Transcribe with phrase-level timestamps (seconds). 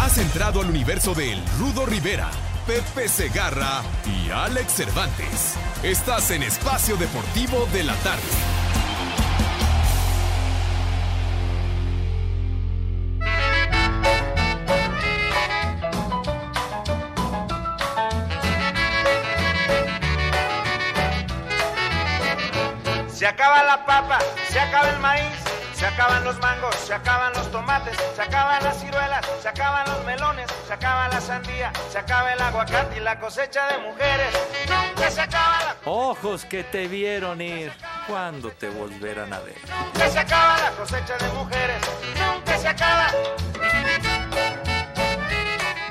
[0.00, 2.30] Has entrado al universo de El Rudo Rivera,
[2.66, 5.54] Pepe Segarra y Alex Cervantes.
[5.82, 8.22] Estás en Espacio Deportivo de la Tarde.
[23.08, 24.18] Se acaba la papa,
[24.50, 25.32] se acaba el maíz,
[25.84, 30.02] se acaban los mangos, se acaban los tomates, se acaban las ciruelas, se acaban los
[30.06, 34.28] melones, se acaba la sandía, se acaba el aguacate y la cosecha de mujeres.
[34.66, 35.76] Nunca se acaba la...
[35.84, 37.70] Ojos que te vieron ir,
[38.06, 39.58] ¿cuándo te volverán a ver?
[39.68, 41.82] Nunca se acaba la cosecha de mujeres.
[42.18, 43.08] Nunca se acaba.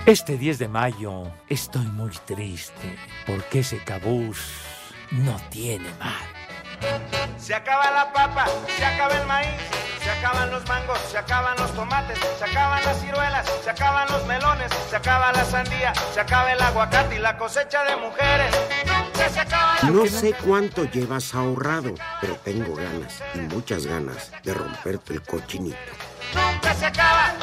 [0.08, 4.40] Este 10 de mayo estoy muy triste porque ese cabús
[5.12, 6.43] no tiene mar.
[7.38, 8.46] Se acaba la papa,
[8.78, 9.50] se acaba el maíz,
[10.02, 14.26] se acaban los mangos, se acaban los tomates, se acaban las ciruelas, se acaban los
[14.26, 18.56] melones, se acaba la sandía, se acaba el aguacate y la cosecha de mujeres.
[18.86, 19.90] Nunca se acaba la...
[19.90, 25.78] No sé cuánto llevas ahorrado, pero tengo ganas y muchas ganas de romperte el cochinito.
[26.34, 27.34] Nunca se acaba.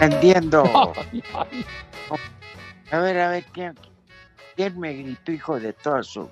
[0.00, 0.64] Entendiendo.
[2.90, 3.76] A ver, a ver, ¿quién,
[4.54, 6.30] quién me gritó, hijo de todo su...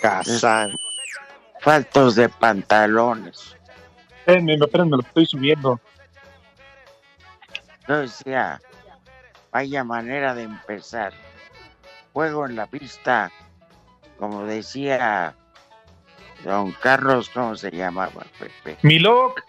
[0.00, 0.74] Casán.
[1.60, 3.56] Faltos de pantalones.
[4.18, 5.80] Espérenme, espérenme, lo estoy subiendo.
[7.86, 8.60] Yo decía,
[9.52, 11.12] vaya manera de empezar.
[12.12, 13.30] Juego en la pista,
[14.18, 15.36] como decía
[16.44, 18.78] don Carlos, ¿cómo se llamaba, Pepe?
[18.82, 19.42] Miloc,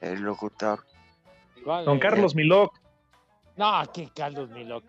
[0.00, 0.84] El locutor.
[1.64, 2.78] don Carlos Miloc.
[3.56, 4.84] No, que Carlos Miloc.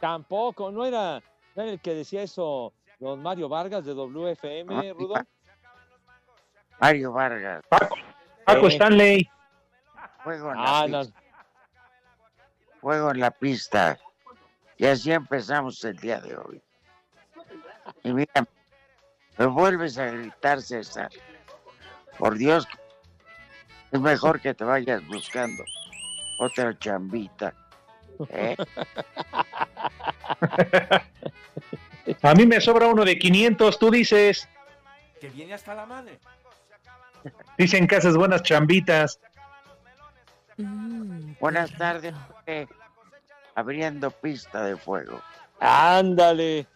[0.00, 1.20] Tampoco, no era,
[1.56, 5.14] no era el que decía eso don Mario Vargas de WFM, Rudo.
[6.80, 7.64] Mario Vargas.
[7.68, 7.96] Paco,
[8.44, 8.72] Paco Eh.
[8.72, 9.30] Stanley.
[10.22, 11.00] Juego en la Ah, no.
[11.00, 11.22] pista.
[12.80, 13.98] Juego en la pista.
[14.76, 16.62] Y así empezamos el día de hoy.
[18.04, 18.46] Y mira,
[19.36, 21.10] me vuelves a gritar, César.
[22.18, 22.68] Por Dios,
[23.90, 25.64] es mejor que te vayas buscando
[26.38, 27.54] otra chambita.
[28.30, 28.56] ¿eh?
[32.22, 34.48] A mí me sobra uno de 500, tú dices.
[35.20, 36.18] Que viene hasta la madre.
[37.56, 39.20] Dicen que haces buenas chambitas.
[41.40, 42.68] Buenas tardes, Pepe.
[43.54, 45.20] abriendo pista de fuego.
[45.60, 46.66] Ándale.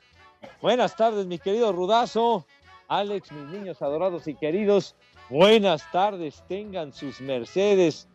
[0.60, 2.46] Buenas tardes, mi querido Rudazo.
[2.88, 4.94] Alex, mis niños adorados y queridos.
[5.28, 8.08] Buenas tardes, tengan sus mercedes,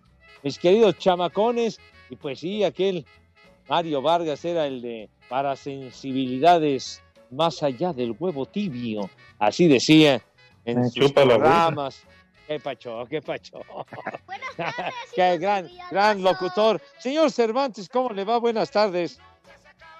[0.44, 1.79] mis queridos chamacones.
[2.09, 3.06] Y pues sí, aquel
[3.68, 7.01] Mario Vargas era el de para sensibilidades
[7.31, 9.09] más allá del huevo tibio.
[9.40, 10.22] Así decía
[10.66, 12.03] en Me sus programas.
[12.47, 13.59] Qué pacho, qué pacho.
[15.16, 16.81] qué gran, gran locutor.
[16.97, 18.38] Señor Cervantes, ¿cómo le va?
[18.38, 19.19] Buenas tardes.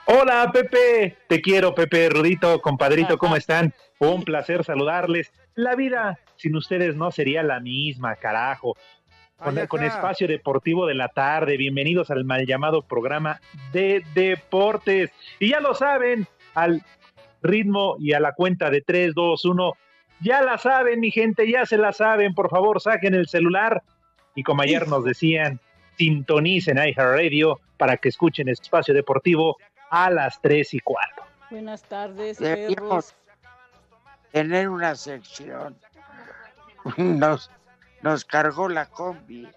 [0.06, 1.18] Hola, Pepe.
[1.28, 3.74] Te quiero, Pepe, Rudito, compadrito, ¿cómo están?
[4.00, 5.34] Un placer saludarles.
[5.56, 8.75] La vida sin ustedes no sería la misma, carajo.
[9.38, 13.40] Con, con espacio deportivo de la tarde, bienvenidos al mal llamado programa
[13.72, 15.12] de deportes.
[15.40, 16.81] Y ya lo saben, al
[17.44, 19.74] ritmo y a la cuenta de 3, 2, 1.
[20.22, 22.34] Ya la saben, mi gente, ya se la saben.
[22.34, 23.84] Por favor, saquen el celular.
[24.34, 25.59] Y como ayer nos decían,
[25.98, 29.58] sintonicen iHeartRadio para que escuchen Espacio Deportivo
[29.90, 31.24] a las 3 y cuarto.
[31.50, 33.16] Buenas tardes, perros.
[34.31, 35.78] tener una sección.
[36.98, 37.50] Nos,
[38.01, 39.48] nos cargó la combi.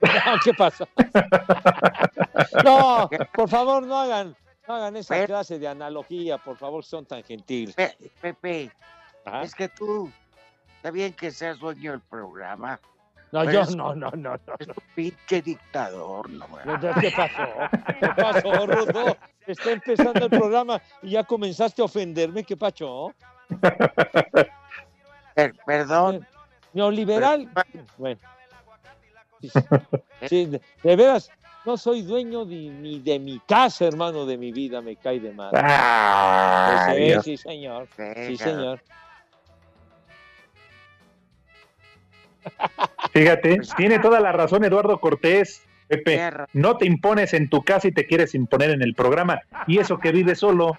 [0.44, 0.88] ¿Qué pasó?
[2.64, 4.34] No, por favor, no hagan,
[4.66, 7.74] no hagan esa clase de analogía, por favor, son tan gentiles.
[7.74, 8.70] Pe- Pepe,
[9.42, 10.10] es que tú,
[10.76, 12.80] está bien que seas dueño del programa.
[13.32, 14.54] No, yo no, no, no, no.
[14.58, 16.46] Es un pinche dictador, no
[17.00, 17.46] ¿Qué pasó?
[18.00, 19.16] ¿Qué pasó, Rudo?
[19.46, 22.56] Está empezando el programa y ya comenzaste a ofenderme, ¿qué?
[25.34, 26.26] Per- Perdón,
[26.72, 27.48] Neoliberal.
[27.96, 28.20] Bueno.
[29.40, 29.48] Sí,
[30.28, 31.30] sí, de, de veras,
[31.64, 35.62] no soy dueño ni, de mi casa, hermano, de mi vida, me cae de madre.
[36.88, 37.88] Pues sí, sí, señor.
[38.26, 38.82] Sí, señor.
[43.12, 45.62] Fíjate, pues, tiene toda la razón Eduardo Cortés.
[45.88, 46.20] Pepe,
[46.52, 49.40] no te impones en tu casa y te quieres imponer en el programa.
[49.66, 50.78] Y eso que vive solo.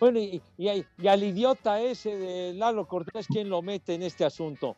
[0.00, 0.42] Bueno, y,
[1.06, 4.76] al idiota ese de Lalo Cortés, ¿quién lo mete en este asunto?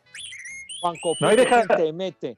[0.81, 2.37] Juan no, deja, te mete?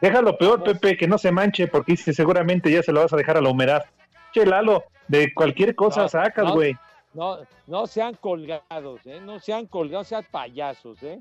[0.00, 3.36] Déjalo peor, Pepe, que no se manche, porque seguramente ya se lo vas a dejar
[3.36, 3.84] a la humedad.
[4.32, 6.76] Che, Lalo, de cualquier cosa sacas, güey.
[7.12, 9.20] No, no, sean colgados, ¿eh?
[9.20, 11.20] No sean colgados, sean payasos, ¿eh?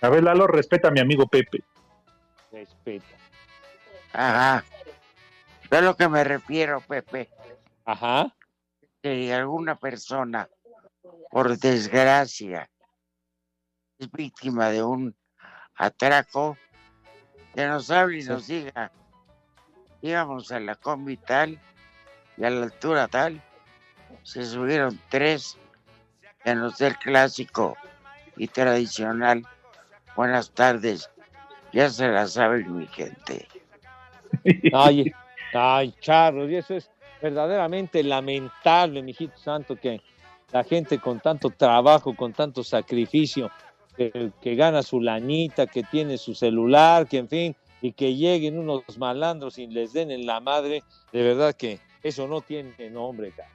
[0.00, 1.62] A ver, Lalo, respeta a mi amigo Pepe.
[2.50, 3.06] Respeta.
[4.12, 4.64] Ajá.
[5.70, 7.28] De lo que me refiero, Pepe.
[7.84, 8.34] Ajá.
[9.04, 10.48] Que alguna persona,
[11.30, 12.70] por desgracia,
[13.98, 15.14] es víctima de un
[15.74, 16.56] atraco,
[17.54, 18.90] que nos hable y nos diga,
[20.00, 21.60] íbamos a la combi tal
[22.38, 23.42] y a la altura tal,
[24.22, 25.58] se subieron tres
[26.44, 27.76] en el hotel clásico
[28.38, 29.46] y tradicional.
[30.16, 31.10] Buenas tardes,
[31.74, 33.46] ya se la saben mi gente.
[34.72, 35.12] Ay,
[35.52, 36.90] ay, Charlos, y eso es
[37.24, 40.02] verdaderamente lamentable, mijito santo, que
[40.52, 43.50] la gente con tanto trabajo, con tanto sacrificio,
[43.96, 48.82] que, gana su lanita, que tiene su celular, que en fin, y que lleguen unos
[48.98, 50.82] malandros y les den en la madre,
[51.12, 53.48] de verdad que eso no tiene nombre, cara.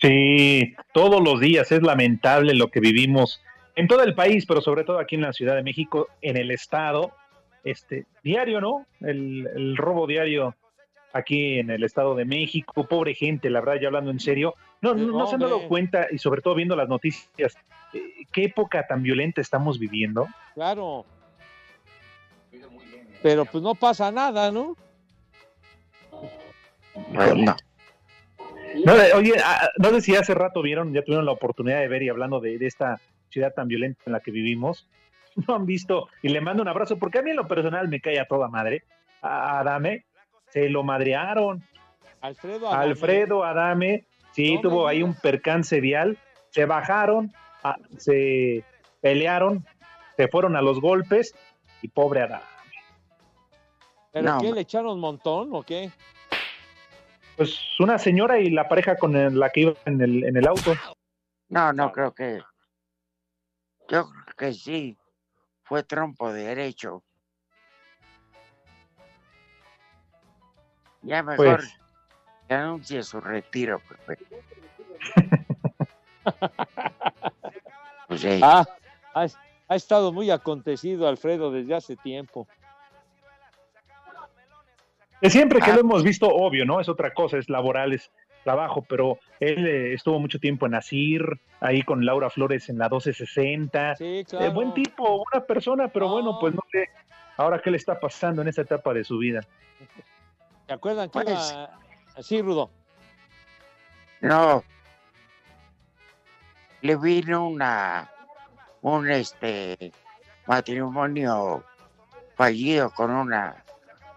[0.00, 3.40] Sí, todos los días es lamentable lo que vivimos
[3.76, 6.50] en todo el país, pero sobre todo aquí en la Ciudad de México, en el
[6.50, 7.12] estado,
[7.62, 8.86] este diario, ¿no?
[9.00, 10.56] El robo diario
[11.14, 14.94] aquí en el Estado de México, pobre gente, la verdad, ya hablando en serio, no,
[14.94, 17.56] no, se han dado cuenta y sobre todo viendo las noticias,
[17.94, 20.26] eh, qué época tan violenta estamos viviendo.
[20.54, 21.06] Claro.
[23.22, 24.76] Pero pues no pasa nada, ¿no?
[27.14, 28.92] no.
[29.14, 32.08] oye, ah, no sé si hace rato vieron, ya tuvieron la oportunidad de ver y
[32.08, 33.00] hablando de, de esta
[33.30, 34.88] ciudad tan violenta en la que vivimos,
[35.46, 38.00] no han visto, y le mando un abrazo, porque a mí en lo personal me
[38.00, 38.82] cae a toda madre,
[39.22, 40.04] a Adame,
[40.54, 41.62] se lo madrearon.
[42.20, 42.84] Alfredo Adame.
[42.84, 46.16] Alfredo Adame, sí, tuvo ahí un percance vial,
[46.50, 47.34] se bajaron,
[47.98, 48.64] se
[49.02, 49.66] pelearon,
[50.16, 51.34] se fueron a los golpes
[51.82, 52.44] y pobre Adame.
[54.12, 54.52] ¿Pero qué?
[54.52, 55.90] ¿Le echaron un montón o qué?
[57.36, 60.72] Pues una señora y la pareja con la que iba en el, en el auto.
[61.48, 62.40] No, no creo que.
[63.88, 64.96] Yo creo que sí.
[65.64, 67.02] Fue trompo de derecho.
[71.04, 71.78] Ya mejor pues.
[72.48, 74.24] que anuncie su retiro, Pepe.
[78.08, 78.64] pues, ah,
[79.14, 82.48] ha, estado muy acontecido, Alfredo, desde hace tiempo.
[85.20, 85.80] De siempre que lo ah.
[85.80, 86.80] hemos visto, obvio, ¿no?
[86.80, 88.10] Es otra cosa, es laboral, es
[88.42, 91.22] trabajo, pero él eh, estuvo mucho tiempo en Asir,
[91.60, 93.96] ahí con Laura Flores en la 1260.
[93.96, 94.52] Sí, eh, claro.
[94.52, 96.88] buen tipo, buena persona, pero bueno, pues no sé
[97.36, 99.40] ahora qué le está pasando en esta etapa de su vida.
[100.66, 101.54] ¿Se acuerdan que pues,
[102.16, 102.70] así, Rudo?
[104.20, 104.64] No.
[106.80, 108.10] Le vino una
[108.82, 109.92] un este
[110.46, 111.64] matrimonio
[112.36, 113.64] fallido con una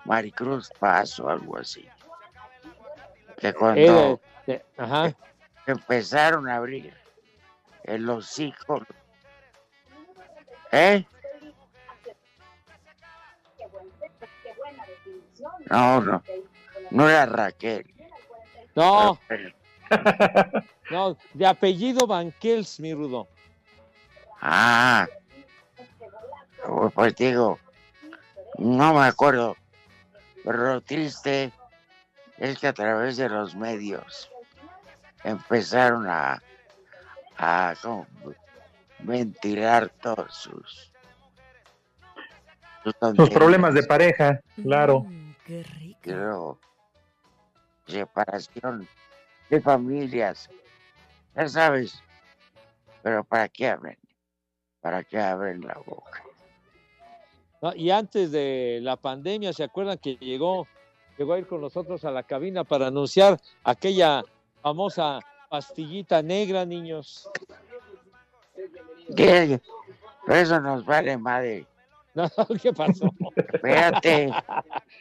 [0.03, 1.87] Maricruz Paz o algo así.
[3.37, 4.19] Que cuando
[5.65, 6.93] empezaron a abrir
[7.83, 8.81] el hocico,
[10.71, 11.05] ¿eh?
[15.69, 16.23] No, no.
[16.91, 17.85] No era Raquel.
[18.75, 19.19] No.
[20.91, 23.27] no, de apellido Banquels, mi rudo.
[24.41, 25.07] Ah.
[26.93, 27.59] Pues digo,
[28.57, 29.55] no me acuerdo.
[30.43, 31.51] Pero lo triste
[32.37, 34.29] es que a través de los medios
[35.23, 36.41] empezaron a,
[37.37, 37.73] a
[38.99, 40.91] ventilar todos sus
[43.15, 45.01] sus problemas de pareja, claro.
[45.01, 45.16] Mm,
[45.47, 46.59] qué rico.
[47.87, 48.87] separación
[49.49, 50.49] de familias,
[51.35, 52.03] ya sabes.
[53.01, 53.97] Pero ¿para qué abren?
[54.81, 56.23] ¿Para qué abren la boca?
[57.75, 60.67] y antes de la pandemia, ¿se acuerdan que llegó,
[61.17, 64.23] llegó a ir con nosotros a la cabina para anunciar aquella
[64.61, 67.27] famosa pastillita negra, niños?
[69.15, 69.59] ¿Qué?
[70.27, 71.65] Eso nos vale madre.
[72.17, 72.27] No,
[72.59, 73.13] ¿qué pasó?
[73.35, 74.31] Espérate.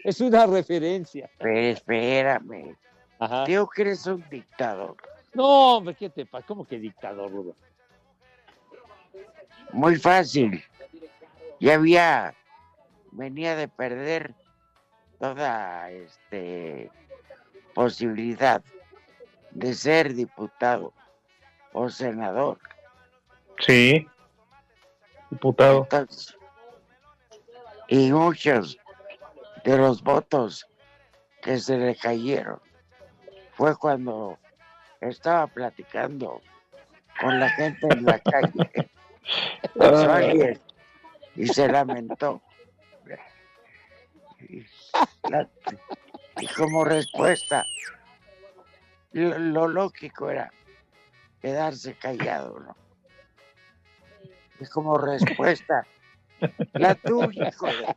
[0.07, 1.29] Es una referencia.
[1.37, 2.77] Pero espérame.
[3.19, 3.45] Ajá.
[3.45, 4.95] Digo que eres un dictador.
[5.35, 6.47] No, hombre, ¿qué te pasa?
[6.47, 7.57] ¿Cómo que dictador, Rudo?
[9.73, 10.63] Muy fácil.
[11.59, 12.37] Ya había,
[13.11, 14.33] venía de perder
[15.19, 16.89] toda este
[17.75, 18.63] posibilidad
[19.51, 20.93] de ser diputado
[21.73, 22.61] o senador.
[23.59, 24.07] Sí,
[25.31, 25.83] diputado.
[25.83, 26.37] Entonces,
[27.89, 28.79] y muchos
[29.67, 30.67] de los votos
[31.43, 32.61] que se le cayeron
[33.55, 34.39] fue cuando
[35.01, 36.41] estaba platicando
[37.21, 38.91] con la gente en la calle.
[39.77, 40.61] Pasó alguien
[41.35, 42.41] y se lamentó.
[44.49, 44.65] Y,
[45.29, 45.49] la-
[46.39, 47.65] y como respuesta,
[49.13, 50.53] lo, lo lógico era
[51.41, 52.77] quedarse callado, ¿no?
[54.61, 55.85] Y como respuesta,
[56.75, 57.97] la tuya, hijo de...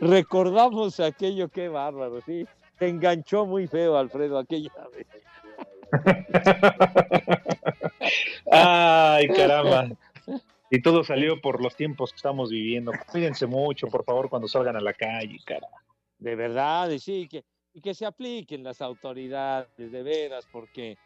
[0.00, 2.46] Recordamos aquello, qué bárbaro, sí.
[2.78, 5.06] Te enganchó muy feo, Alfredo, aquella vez.
[8.50, 9.88] Ay, caramba.
[10.70, 12.92] Y todo salió por los tiempos que estamos viviendo.
[13.10, 15.68] Cuídense mucho, por favor, cuando salgan a la calle, cara.
[16.18, 20.96] De verdad, y sí, que, y que se apliquen las autoridades, de veras, porque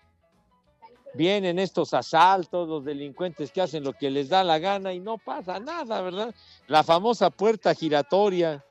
[1.14, 5.18] vienen estos asaltos, los delincuentes que hacen lo que les da la gana y no
[5.18, 6.34] pasa nada, ¿verdad?
[6.66, 8.64] La famosa puerta giratoria.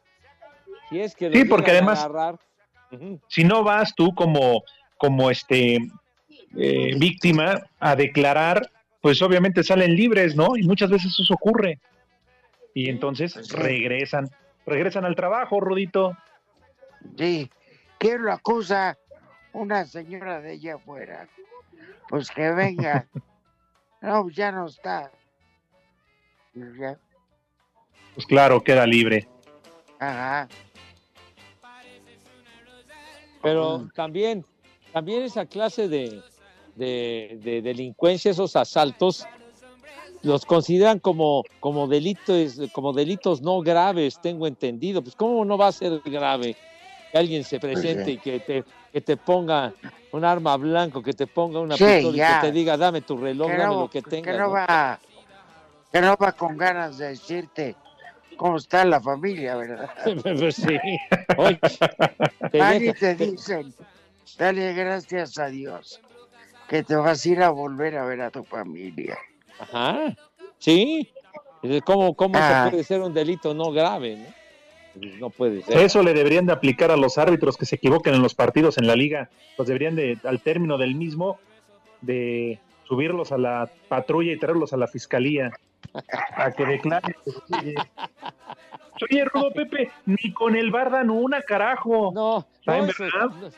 [0.90, 2.40] Si es que Sí, porque además- agarrar.
[3.28, 4.64] Si no vas tú como,
[4.98, 5.78] como este
[6.58, 10.56] eh, víctima a declarar, pues obviamente salen libres, ¿no?
[10.56, 11.80] Y muchas veces eso ocurre.
[12.74, 14.30] Y entonces Pues regresan,
[14.66, 16.16] regresan al trabajo, Rudito.
[17.18, 17.50] Sí,
[17.98, 18.98] ¿quién lo acusa?
[19.54, 21.28] Una señora de allá afuera.
[22.10, 23.08] Pues que venga.
[24.02, 25.12] No, ya no está.
[26.54, 26.98] Pues ya,
[28.14, 29.28] Pues claro, queda libre.
[30.00, 30.48] Ajá.
[33.42, 33.90] Pero Mm.
[33.94, 34.46] también,
[34.94, 36.22] también esa clase de,
[36.76, 39.28] de, de delincuencia, esos asaltos,
[40.24, 45.04] los consideran como, como delitos, como delitos no graves, tengo entendido.
[45.04, 46.56] Pues cómo no va a ser grave
[47.12, 48.12] que alguien se presente sí.
[48.14, 49.74] y que te, que te ponga
[50.16, 53.18] un arma blanco, que te ponga una Sí, pistola y que te diga dame tu
[53.18, 54.38] reloj, Que dame no, lo que que tengas.
[54.38, 54.52] no ¿no?
[54.54, 55.00] va,
[55.92, 57.76] que no va con ganas de decirte
[58.38, 59.90] cómo está la familia, ¿verdad?
[60.24, 60.78] Pues sí.
[61.38, 61.60] Oye,
[62.52, 63.74] te Ahí te dicen,
[64.38, 66.00] dale gracias a Dios
[66.68, 69.18] que te vas a ir a volver a ver a tu familia.
[69.60, 70.16] Ajá,
[70.60, 71.12] sí.
[71.84, 72.68] ¿Cómo, cómo eso Ah.
[72.70, 74.18] puede ser un delito no grave?
[74.18, 74.45] ¿no?
[75.20, 75.78] No puede ser.
[75.78, 78.88] Eso le deberían de aplicar a los árbitros que se equivoquen en los partidos en
[78.88, 79.30] la liga.
[79.58, 81.40] Los deberían de, al término del mismo,
[82.02, 85.52] de subirlos a la patrulla y traerlos a la fiscalía
[86.38, 87.16] a que declaren.
[87.60, 87.76] Oye,
[89.10, 92.12] Oye, Rudo Pepe, ni con el bar dan una, carajo.
[92.14, 93.52] No, no, ¿en esos, verdad?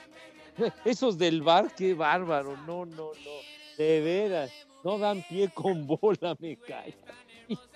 [0.58, 2.58] no, esos del bar, qué bárbaro.
[2.65, 3.32] No, no, no.
[3.77, 4.51] De veras,
[4.84, 6.96] no dan pie con bola, me cae.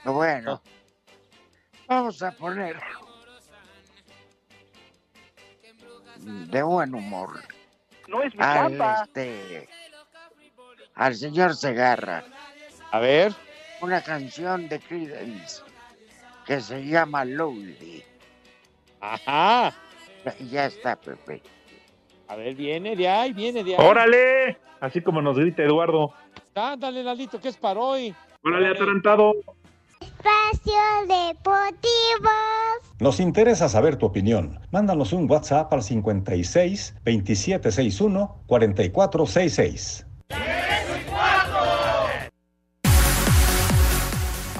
[0.03, 0.61] Bueno,
[1.87, 2.77] vamos a poner
[6.21, 7.41] de buen humor
[8.07, 9.03] No es mi al, chamba.
[9.03, 9.67] este,
[10.95, 12.23] al señor Segarra
[12.91, 13.33] A ver,
[13.81, 15.61] una canción de Creedence
[16.45, 18.03] que se llama Lonely.
[18.99, 19.73] ajá.
[20.51, 21.41] Ya está, Pepe.
[22.27, 23.83] A ver, viene de ahí, viene de ahí.
[23.87, 24.57] ¡Órale!
[24.79, 26.13] Así como nos grita Eduardo.
[26.53, 28.13] Ándale, Lalito, que es para hoy.
[28.43, 29.33] ¡Órale, atarantado!
[30.21, 30.73] Espacio
[31.07, 32.29] Deportivo.
[32.99, 34.59] Nos interesa saber tu opinión.
[34.69, 40.05] Mándanos un WhatsApp al 56 2761 4466.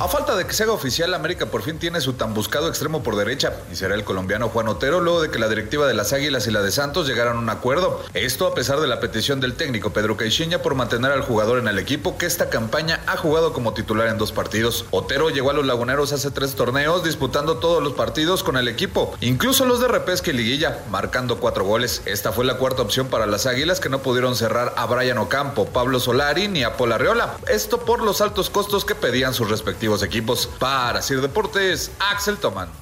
[0.01, 3.03] A falta de que se haga oficial, América por fin tiene su tan buscado extremo
[3.03, 6.11] por derecha y será el colombiano Juan Otero luego de que la directiva de las
[6.11, 8.01] Águilas y la de Santos llegaran a un acuerdo.
[8.15, 11.67] Esto a pesar de la petición del técnico Pedro Caixinha por mantener al jugador en
[11.67, 14.85] el equipo que esta campaña ha jugado como titular en dos partidos.
[14.89, 19.13] Otero llegó a los Laguneros hace tres torneos disputando todos los partidos con el equipo,
[19.21, 22.01] incluso los de repesca y liguilla, marcando cuatro goles.
[22.05, 25.67] Esta fue la cuarta opción para las Águilas que no pudieron cerrar a Brian Ocampo,
[25.67, 27.37] Pablo Solari ni a Paul Arreola.
[27.47, 30.45] Esto por los altos costos que pedían sus respectivos equipos.
[30.45, 32.80] Para Sir Deportes, Axel Toman.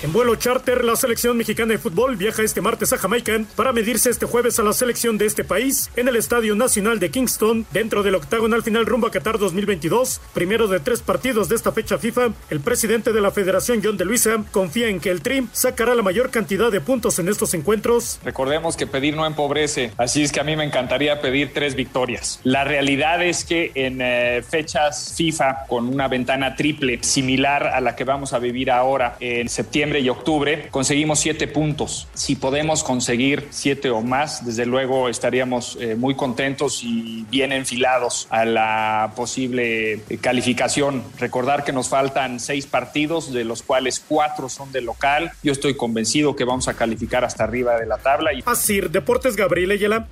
[0.00, 4.10] En vuelo charter, la selección mexicana de fútbol viaja este martes a Jamaica para medirse
[4.10, 8.04] este jueves a la selección de este país en el Estadio Nacional de Kingston, dentro
[8.04, 10.20] del octagonal final rumbo a Qatar 2022.
[10.34, 14.04] Primero de tres partidos de esta fecha FIFA, el presidente de la Federación, John de
[14.04, 18.20] Luisa, confía en que el Trim sacará la mayor cantidad de puntos en estos encuentros.
[18.24, 22.38] Recordemos que pedir no empobrece, así es que a mí me encantaría pedir tres victorias.
[22.44, 27.96] La realidad es que en eh, fechas FIFA con una ventana triple similar a la
[27.96, 32.08] que vamos a vivir ahora en septiembre, septiembre y octubre conseguimos siete puntos.
[32.12, 38.26] Si podemos conseguir siete o más, desde luego estaríamos eh, muy contentos y bien enfilados
[38.30, 41.02] a la posible eh, calificación.
[41.18, 45.32] Recordar que nos faltan seis partidos, de los cuales cuatro son de local.
[45.42, 48.34] Yo estoy convencido que vamos a calificar hasta arriba de la tabla.
[48.34, 48.42] Y...
[48.44, 50.06] Así, Deportes Gabriel Ayala.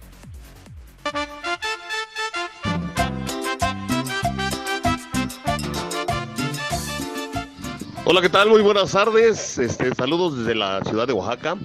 [8.08, 8.48] Hola, ¿qué tal?
[8.48, 9.58] Muy buenas tardes.
[9.58, 11.56] Este, saludos desde la ciudad de Oaxaca.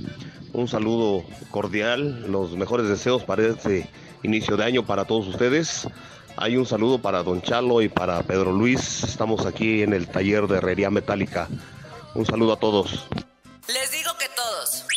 [0.53, 3.87] Un saludo cordial, los mejores deseos para este
[4.23, 5.87] inicio de año para todos ustedes.
[6.37, 9.03] Hay un saludo para Don Chalo y para Pedro Luis.
[9.03, 11.47] Estamos aquí en el taller de herrería metálica.
[12.15, 13.05] Un saludo a todos.
[13.67, 14.87] Les digo que todos.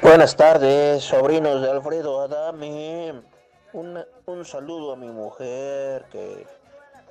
[0.00, 3.12] Buenas tardes, sobrinos de Alfredo Adame.
[3.74, 6.46] Un, un saludo a mi mujer que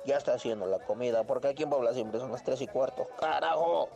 [0.04, 3.08] ya está haciendo la comida, porque aquí en Puebla siempre son las tres y cuarto.
[3.18, 3.88] ¡Carajo!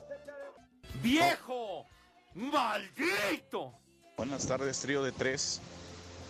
[1.02, 1.86] ¡Viejo!
[2.34, 3.72] ¡Maldito!
[4.16, 5.60] Buenas tardes, trío de tres,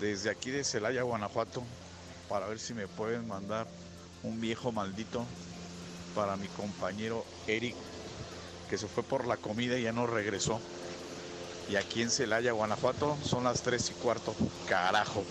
[0.01, 1.63] desde aquí de Celaya, Guanajuato,
[2.29, 3.67] para ver si me pueden mandar
[4.23, 5.25] un viejo maldito
[6.15, 7.77] para mi compañero Eric,
[8.69, 10.61] que se fue por la comida y ya no regresó.
[11.69, 14.35] Y aquí en Celaya, Guanajuato, son las tres y cuarto.
[14.69, 15.25] ¡Carajo!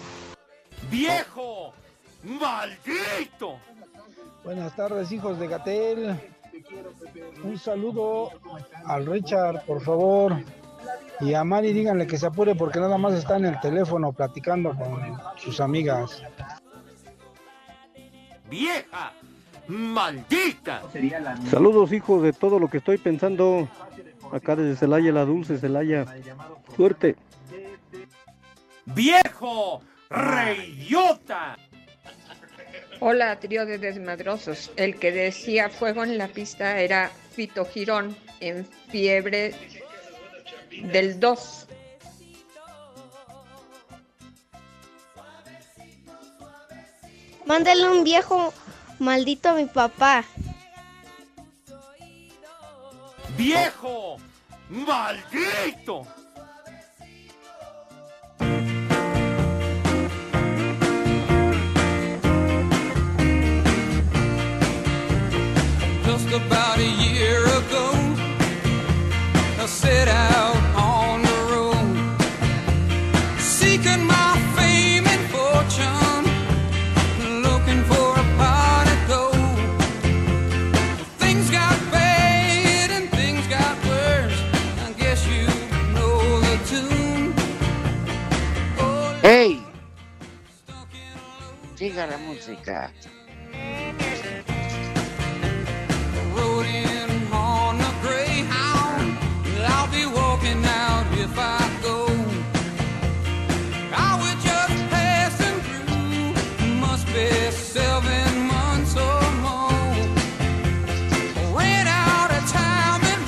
[0.90, 1.74] ¡Viejo!
[2.24, 3.60] ¡Maldito!
[4.46, 6.20] Buenas tardes, hijos de Gatel.
[7.44, 8.30] Un saludo
[8.86, 10.38] al Richard, por favor.
[11.20, 14.76] Y a Mari díganle que se apure porque nada más está en el teléfono platicando
[14.76, 16.22] con sus amigas.
[18.48, 19.14] ¡Vieja!
[19.68, 20.84] ¡Maldita!
[21.50, 23.68] Saludos, hijos, de todo lo que estoy pensando.
[24.32, 26.06] Acá desde Celaya, la dulce Celaya.
[26.76, 27.16] Suerte.
[28.86, 29.82] ¡Viejo!
[30.08, 31.58] ¡Reidiota!
[33.02, 34.72] Hola, trío de desmadrosos.
[34.78, 39.54] El que decía fuego en la pista era Fito Girón en fiebre
[40.72, 41.68] del 2.
[47.46, 48.54] Mándale un viejo
[49.00, 50.24] maldito a mi papá.
[53.38, 54.18] ¡Viejo!
[54.70, 56.08] ¡Maldito!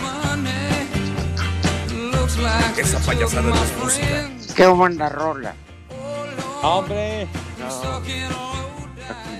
[0.02, 0.52] Money.
[2.12, 4.56] Looks like Esa payasada no my es música.
[4.56, 5.56] ¡Qué buena rola!
[6.64, 7.28] Hombre,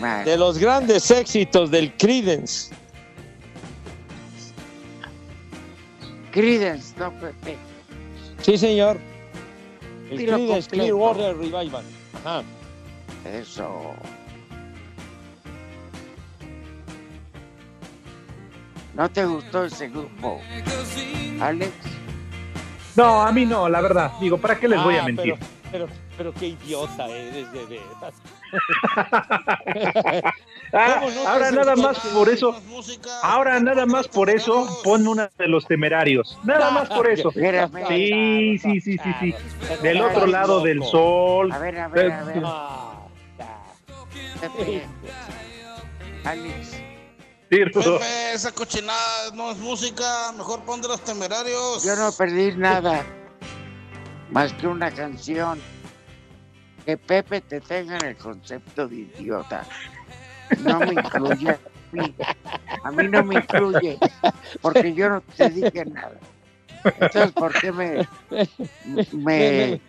[0.08, 0.26] Man.
[0.26, 2.74] de los grandes éxitos del Credence.
[6.32, 7.58] Creedence, no Pepe.
[8.42, 8.98] Sí, señor.
[10.10, 10.68] El completo.
[10.70, 11.84] Clearwater Revival.
[12.24, 12.44] Ajá.
[13.26, 13.94] Eso.
[18.94, 20.40] ¿No te gustó ese grupo?
[21.42, 21.72] Alex.
[22.96, 24.12] No, a mí no, la verdad.
[24.20, 25.36] Digo, ¿para qué les voy a Ah, mentir?
[25.36, 28.14] Pero, pero, pero qué idiota eres, de veras.
[30.74, 32.62] Ah, ¿Cómo no te ahora nada más por eso,
[33.24, 36.38] ahora nada más por eso, pon una de los temerarios.
[36.44, 37.32] Nada más por eso.
[37.32, 39.36] Sí, sí, sí, sí, sí.
[39.82, 41.52] Del otro lado del sol.
[41.54, 42.44] A ver, a ver, a ver.
[44.42, 44.86] Pepe.
[46.26, 46.72] Alex.
[47.50, 48.00] Sí, Rudo.
[48.00, 51.84] Pepe, esa cochinada no es música, mejor pon de los temerarios.
[51.86, 53.06] Yo no perdí nada.
[54.32, 55.62] Más que una canción.
[56.88, 59.66] Que Pepe te tenga en el concepto de idiota.
[60.62, 61.60] No me incluye a
[61.92, 62.16] mí.
[62.82, 63.98] A mí no me incluye.
[64.62, 66.18] Porque yo no te dije nada.
[66.86, 68.08] Entonces, ¿por qué me,
[69.12, 69.82] me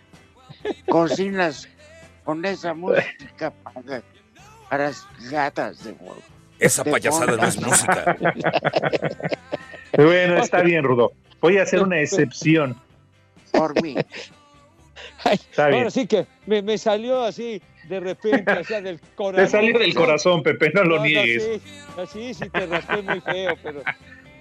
[0.89, 1.69] cocinas
[2.25, 4.01] con esa música para,
[4.69, 6.21] para las gatas de huevo?
[6.59, 8.17] Esa De payasada no es música.
[9.95, 11.13] Bueno, está bien, Rudo.
[11.39, 12.75] Voy a hacer una excepción.
[13.53, 13.95] Por mí.
[15.31, 15.79] Está bien.
[15.79, 19.45] Ahora sí que me, me salió así de repente, o sea, del corazón.
[19.45, 21.43] Te salió del corazón, Pepe, no lo No, niegues.
[21.43, 21.61] sí,
[21.97, 23.81] así sí te raspé muy feo, pero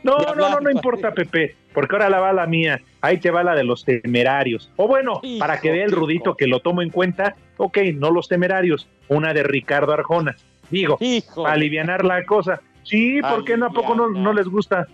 [0.03, 1.57] No, no, no, no importa, Pepe.
[1.73, 2.81] porque ahora la va la mía.
[3.01, 4.71] Ahí te va la de los temerarios.
[4.77, 8.11] O bueno, Hijo, para que vea el rudito que lo tomo en cuenta, ok, no
[8.11, 10.37] los temerarios, una de Ricardo Arjona.
[10.71, 11.43] Digo, Hijo.
[11.45, 12.61] para alivianar la cosa.
[12.83, 13.67] Sí, ¿por qué no?
[13.67, 14.87] ¿A poco no, no les gusta?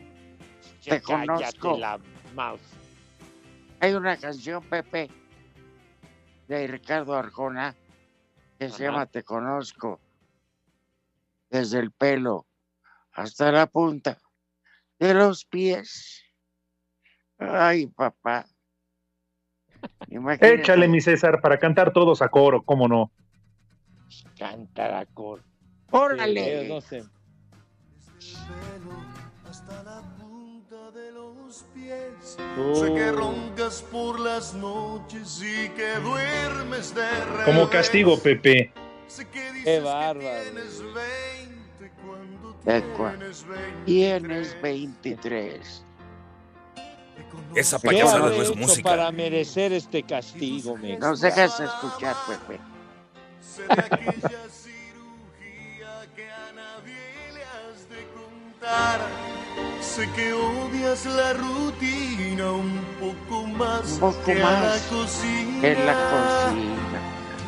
[0.84, 1.78] Te conozco.
[1.78, 1.98] La
[2.34, 2.60] mouse.
[3.80, 5.08] Hay una canción, Pepe,
[6.48, 7.74] de Ricardo Arjona,
[8.58, 10.00] que se llama Te conozco.
[11.50, 12.46] Desde el pelo
[13.12, 14.18] hasta la punta
[14.98, 16.22] de los pies.
[17.38, 18.46] Ay, papá.
[20.08, 20.54] Imagínate.
[20.54, 23.12] Échale, mi César, para cantar todos a coro, ¿cómo no?
[24.38, 25.44] Cantar a cor.
[25.90, 26.68] Órale.
[26.68, 27.04] no sé.
[32.20, 37.44] Sé que roncas por las noches y que duermes de revés.
[37.44, 38.72] Como castigo, Pepe.
[39.06, 40.42] Sé que dices Qué que bárbaro.
[40.42, 43.84] tienes 20 cuando tienes 23.
[43.84, 45.84] Tienes 23.
[47.54, 48.90] Esa ¿Qué payasada habré no es hecho música.
[48.90, 50.76] para merecer este castigo?
[50.98, 52.60] Nos dejas escuchar, Pepe.
[59.94, 64.96] Sé que que odias la rutina un poco más Un poco que a más la
[64.96, 65.68] cocina.
[65.68, 67.00] En la cocina.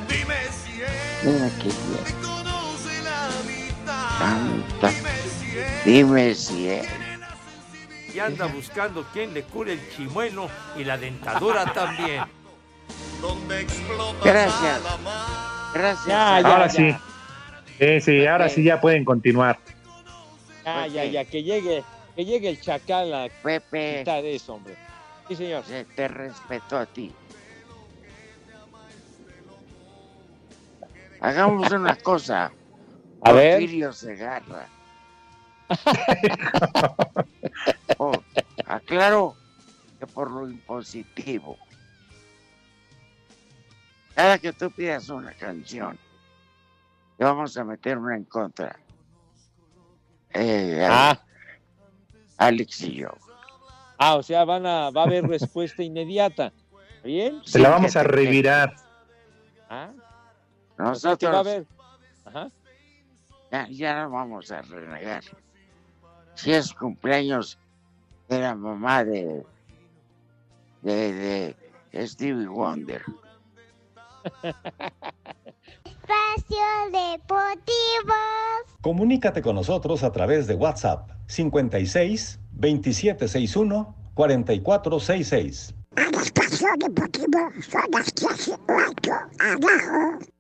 [0.09, 0.89] Dime si él
[1.25, 2.05] Mira qué bien.
[2.05, 4.19] te conoce la mitad.
[4.21, 4.89] Canta.
[4.91, 6.87] Dime si él Dime si es.
[8.15, 12.23] Y anda buscando quien le cure el chimuelo y la dentadura también.
[13.21, 14.83] donde explota Gracias.
[14.85, 15.27] la mar.
[15.75, 16.07] Gracias.
[16.07, 16.73] Ya, ya, Ahora ya.
[16.73, 16.97] sí.
[17.79, 19.59] Sí, sí, ahora sí ya pueden continuar.
[20.65, 21.85] Ya, ya, ya, que llegue,
[22.17, 24.75] que llegue el chacal a Pepe, quitar eso, hombre.
[25.29, 25.65] Sí, señor.
[25.65, 27.13] se te respeto a ti.
[31.21, 32.51] Hagamos una cosa.
[33.23, 33.53] A ver.
[33.61, 34.69] Porfirio Segarra.
[37.99, 38.13] Oh,
[38.67, 39.35] aclaro
[39.99, 41.57] que por lo impositivo.
[44.15, 45.99] Cada que tú pidas una canción,
[47.17, 48.79] le vamos a meter una en contra.
[50.35, 51.19] Eh, Ah,
[52.39, 53.09] Alex y yo.
[53.99, 56.53] ah, o sea, van a, va a haber respuesta inmediata.
[57.05, 57.41] ¿Bien?
[57.45, 58.75] Se la vamos a revirar.
[59.71, 59.91] Ah,
[60.79, 61.67] o sea que va a Nosotros haber.
[62.25, 62.51] Ajá.
[63.53, 65.23] ya, ya no vamos a renegar.
[66.35, 67.59] Si es cumpleaños
[68.29, 69.45] de la mamá de,
[70.83, 71.55] de,
[71.93, 73.03] de Stevie Wonder.
[76.07, 76.57] Espacio
[76.93, 78.15] Deportivo.
[78.81, 85.75] Comunícate con nosotros a través de WhatsApp 56 2761 4466.
[85.97, 90.36] Espacio Deportivo son las 18 abajo.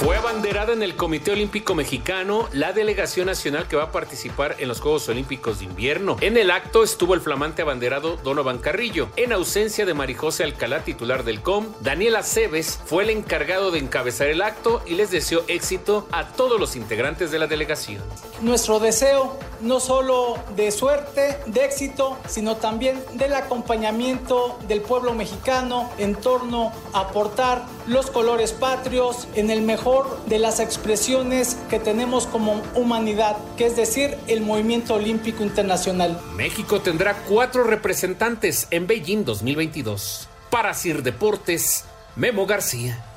[0.00, 4.66] Fue abanderada en el Comité Olímpico Mexicano la delegación nacional que va a participar en
[4.68, 6.16] los Juegos Olímpicos de Invierno.
[6.22, 9.10] En el acto estuvo el flamante abanderado Donovan Carrillo.
[9.16, 14.28] En ausencia de Marijose Alcalá, titular del COM, Daniela Cebes fue el encargado de encabezar
[14.28, 18.02] el acto y les deseó éxito a todos los integrantes de la delegación.
[18.40, 25.90] Nuestro deseo no solo de suerte, de éxito, sino también del acompañamiento del pueblo mexicano
[25.98, 32.26] en torno a aportar los colores patrios en el mejor de las expresiones que tenemos
[32.28, 36.20] como humanidad, que es decir, el movimiento olímpico internacional.
[36.36, 40.28] México tendrá cuatro representantes en Beijing 2022.
[40.50, 43.09] Para Sir Deportes, Memo García.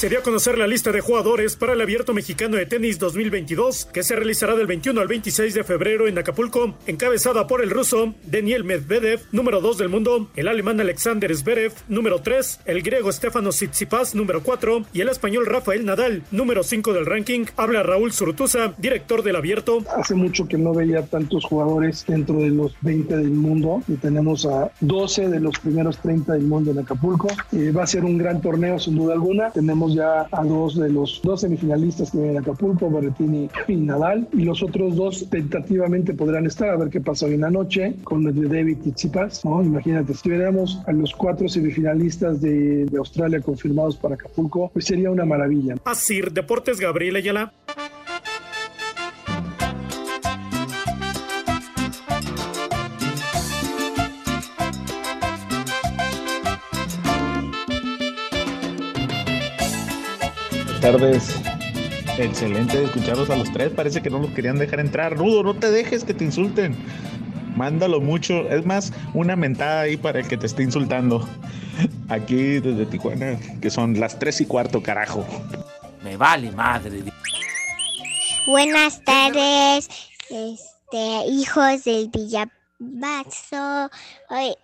[0.00, 4.02] Se a conocer la lista de jugadores para el Abierto Mexicano de Tenis 2022, que
[4.02, 8.64] se realizará del 21 al 26 de febrero en Acapulco, encabezada por el ruso Daniel
[8.64, 14.14] Medvedev, número 2 del mundo, el alemán Alexander Zverev, número 3, el griego Stefanos Tsitsipas,
[14.14, 17.44] número 4, y el español Rafael Nadal, número 5 del ranking.
[17.58, 19.84] Habla Raúl Zurutuza, director del Abierto.
[19.94, 24.46] Hace mucho que no veía tantos jugadores dentro de los 20 del mundo y tenemos
[24.46, 27.28] a 12 de los primeros 30 del mundo en Acapulco.
[27.52, 29.50] Eh, va a ser un gran torneo sin duda alguna.
[29.50, 34.28] Tenemos ya a dos de los dos semifinalistas que vienen a Acapulco, Berrettini y Nadal,
[34.32, 37.94] y los otros dos tentativamente podrán estar a ver qué pasa hoy en la noche
[38.04, 39.44] con David y Tsitsipas.
[39.44, 39.62] ¿no?
[39.62, 45.10] Imagínate, si tuviéramos a los cuatro semifinalistas de, de Australia confirmados para Acapulco, pues sería
[45.10, 45.76] una maravilla.
[45.84, 47.52] Asir Deportes Gabriel Ayala.
[60.80, 61.34] Tardes.
[62.18, 63.70] Excelente escucharlos a los tres.
[63.70, 65.16] Parece que no los querían dejar entrar.
[65.16, 66.76] Rudo, no te dejes que te insulten.
[67.56, 68.48] Mándalo mucho.
[68.50, 71.26] Es más, una mentada ahí para el que te esté insultando.
[72.08, 75.24] Aquí desde Tijuana, que son las tres y cuarto, carajo.
[76.02, 77.02] Me vale madre.
[78.46, 79.88] Buenas tardes.
[80.30, 83.90] Es- este, hijos del Villabazo.
[84.28, 84.54] Hoy,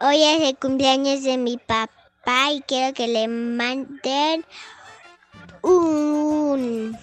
[0.00, 4.44] hoy es el cumpleaños de mi papá y quiero que le manden
[5.66, 6.98] un...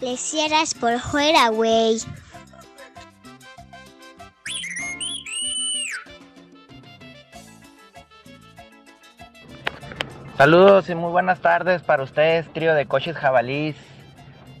[0.00, 1.98] Le cierras por fuera, güey.
[10.36, 13.76] Saludos y muy buenas tardes para ustedes, trío de coches jabalís.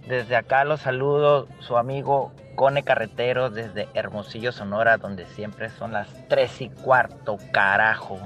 [0.06, 6.08] Desde acá los saludo su amigo Cone Carreteros desde Hermosillo, Sonora, donde siempre son las
[6.28, 8.18] 3 y cuarto, carajo.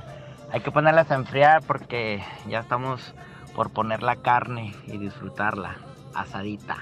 [0.53, 3.15] Hay que ponerlas a enfriar porque ya estamos
[3.59, 5.79] por poner la carne y disfrutarla
[6.15, 6.77] asadita.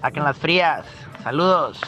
[0.00, 0.86] Saquen las frías.
[1.22, 1.78] Saludos.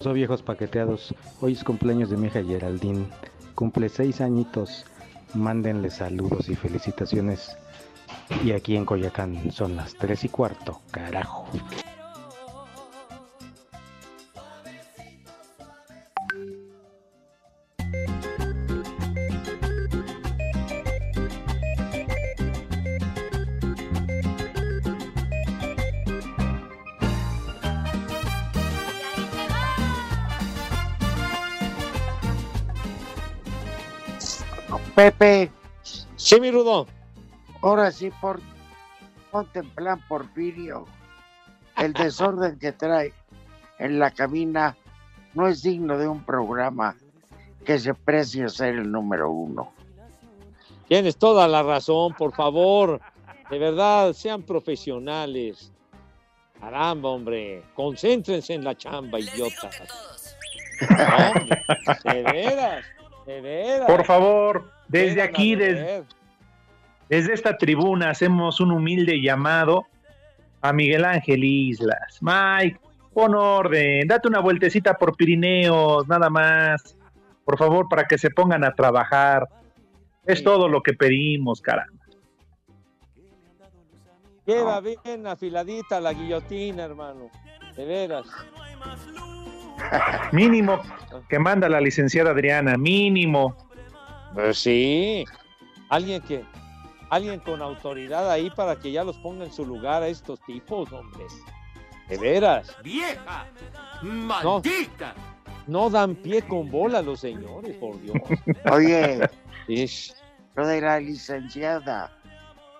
[0.00, 1.14] Soy viejos paqueteados.
[1.42, 3.06] Hoy es cumpleaños de mi hija Geraldine.
[3.54, 4.86] Cumple seis añitos.
[5.34, 7.54] Mándenle saludos y felicitaciones.
[8.42, 10.80] Y aquí en Coyacán son las tres y cuarto.
[10.90, 11.44] Carajo.
[35.00, 35.50] Pepe.
[36.16, 36.86] Sí, mi Rudo.
[37.62, 38.38] Ahora sí, por,
[39.30, 40.84] ponte en plan Porfirio.
[41.78, 43.14] El desorden que trae
[43.78, 44.76] en la cabina
[45.32, 46.96] no es digno de un programa
[47.64, 49.72] que se precia ser el número uno.
[50.86, 53.00] Tienes toda la razón, por favor.
[53.48, 55.72] De verdad, sean profesionales.
[56.60, 57.62] Caramba, hombre.
[57.74, 59.80] Concéntrense en la chamba, idiotas.
[60.82, 61.62] Hombre,
[62.04, 62.84] de veras,
[63.24, 63.86] de veras.
[63.86, 66.04] Por favor, desde aquí, des-
[67.08, 69.84] desde esta tribuna, hacemos un humilde llamado
[70.60, 72.18] a Miguel Ángel Islas.
[72.20, 72.78] Mike,
[73.12, 76.96] pon orden, date una vueltecita por Pirineos, nada más.
[77.44, 79.48] Por favor, para que se pongan a trabajar.
[80.24, 82.04] Es todo lo que pedimos, caramba.
[84.46, 87.30] Queda bien afiladita la guillotina, hermano.
[87.76, 88.26] De veras.
[90.32, 90.80] Mínimo
[91.28, 93.56] que manda la licenciada Adriana, mínimo.
[94.34, 95.24] Pues sí.
[95.88, 96.44] Alguien que,
[97.10, 100.92] alguien con autoridad ahí para que ya los ponga en su lugar a estos tipos,
[100.92, 101.32] hombres.
[102.08, 102.76] De veras.
[102.82, 103.46] ¡Vieja!
[104.02, 105.14] ¡Maldita!
[105.66, 108.16] No dan pie con bola los señores, por Dios.
[108.72, 109.28] Oye,
[109.68, 110.14] Ish.
[110.56, 112.10] lo de la licenciada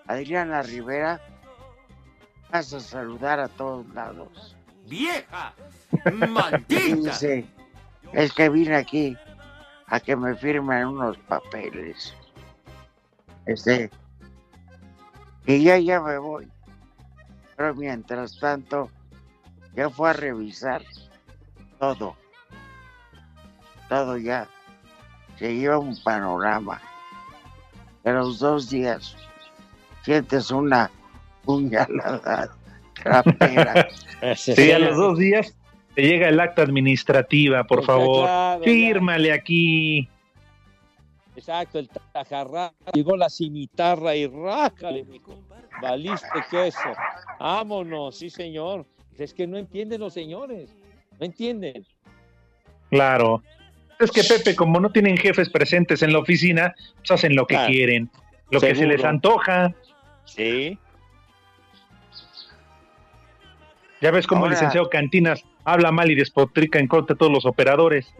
[0.07, 1.21] Adriana Rivera,
[2.51, 4.57] vas a saludar a todos lados.
[4.87, 5.55] ¡Vieja!
[6.29, 6.97] ¡Maldita!
[6.97, 7.47] dice,
[8.13, 9.17] es que vine aquí
[9.91, 12.15] a que me firmen unos papeles.
[13.47, 13.91] Este,
[15.47, 16.49] y ya ya me voy.
[17.57, 18.89] Pero mientras tanto,
[19.75, 20.83] ya fue a revisar
[21.79, 22.17] todo.
[23.89, 24.49] Todo ya.
[25.39, 26.81] Se lleva un panorama.
[28.05, 29.17] De los dos días
[30.05, 30.91] sientes una
[31.45, 32.51] puñalada
[32.95, 33.89] trapera.
[34.37, 35.57] Sí, a los dos días
[35.95, 38.29] te llega el acta administrativa, por favor.
[38.63, 40.09] Fírmale aquí.
[41.37, 42.73] Exacto, el tajarra.
[42.93, 45.39] Llegó la cimitarra y rájale, mijo.
[45.81, 46.79] Valiste queso.
[47.39, 48.87] Vámonos, sí, señor.
[49.19, 50.75] Es que no entienden los señores.
[51.19, 51.85] No entienden.
[52.91, 53.43] Claro.
[53.99, 57.55] Es que Pepe, como no tienen jefes presentes en la oficina, pues hacen lo que
[57.55, 57.71] Claro.
[57.73, 58.11] quieren,
[58.51, 59.75] lo que se les antoja.
[60.25, 60.79] Sí.
[64.01, 67.33] Ya ves cómo el Ahora- licenciado Cantinas habla mal y despotrica en contra de todos
[67.33, 68.13] los operadores.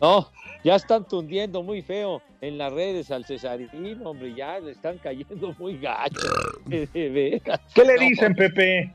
[0.00, 0.30] No,
[0.64, 5.54] ya están tundiendo muy feo en las redes al Cesarín, hombre, ya le están cayendo
[5.58, 6.20] muy gacho.
[6.66, 7.60] De veras.
[7.74, 8.92] ¿Qué le No, dicen, Pepe?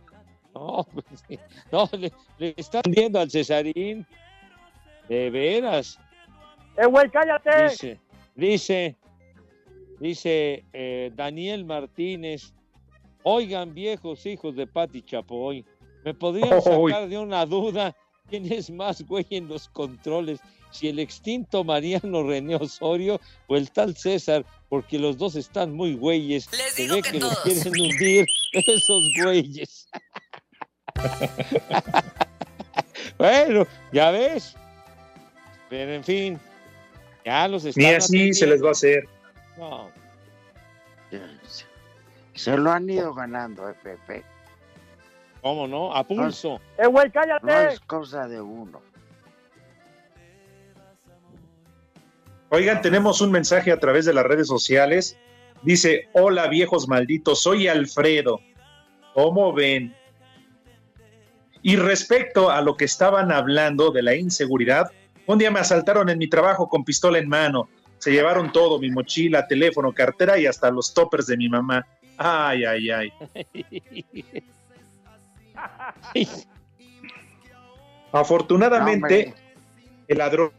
[0.54, 1.06] No, pues,
[1.72, 4.06] no le, le están viendo al Cesarín.
[5.08, 6.00] De veras.
[6.78, 7.64] ¡Eh, güey, cállate!
[7.70, 8.00] Dice,
[8.36, 8.96] dice,
[10.00, 12.54] dice eh, Daniel Martínez.
[13.24, 15.66] Oigan, viejos hijos de Pati Chapoy,
[16.06, 17.96] ¿me podrían sacar de una duda
[18.30, 20.40] quién es más güey en los controles?
[20.72, 25.96] Si el extinto Mariano René Osorio o el tal César, porque los dos están muy
[25.96, 26.46] güeyes.
[26.46, 29.90] Se ve que, los quieren hundir esos güeyes.
[33.18, 34.56] bueno, ya ves.
[35.70, 36.40] Pero en fin,
[37.26, 39.08] ya los están Ni así se les va a hacer.
[39.60, 39.92] No,
[42.34, 44.24] Se lo han ido ganando, eh, Pepe.
[45.42, 45.94] ¿Cómo no?
[45.94, 46.62] A pulso.
[46.78, 47.46] ¡Eh, güey, cállate!
[47.46, 48.82] No es cosa de uno.
[52.52, 55.18] Oigan, tenemos un mensaje a través de las redes sociales.
[55.62, 58.40] Dice, hola viejos malditos, soy Alfredo.
[59.14, 59.94] ¿Cómo ven?
[61.62, 64.90] Y respecto a lo que estaban hablando de la inseguridad,
[65.28, 67.68] un día me asaltaron en mi trabajo con pistola en mano.
[68.00, 71.86] Se llevaron todo, mi mochila, teléfono, cartera y hasta los toppers de mi mamá.
[72.18, 73.14] Ay, ay, ay.
[78.12, 79.34] Afortunadamente,
[80.08, 80.52] el ladrón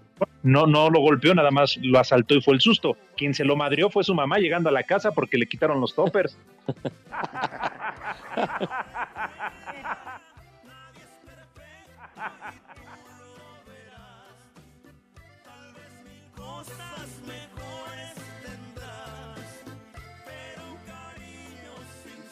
[0.42, 2.96] no, no lo golpeó, nada más lo asaltó y fue el susto.
[3.16, 5.94] Quien se lo madrió fue su mamá llegando a la casa porque le quitaron los
[5.94, 6.38] toppers.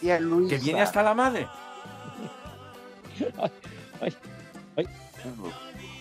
[0.01, 0.57] Tía Luisa.
[0.57, 1.49] Que viene hasta la madre.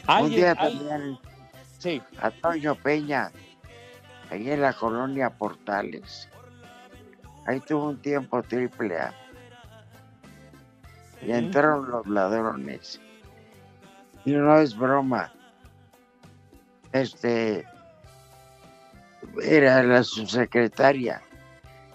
[0.07, 1.17] Un día también
[1.79, 2.01] Sí.
[2.21, 3.31] a Toño Peña,
[4.31, 6.29] ahí en la colonia Portales.
[7.45, 9.13] Ahí tuvo un tiempo triple A.
[11.21, 12.99] Y entraron los ladrones.
[14.25, 15.31] Y no es broma.
[16.91, 17.65] Este
[19.43, 21.21] era la subsecretaria.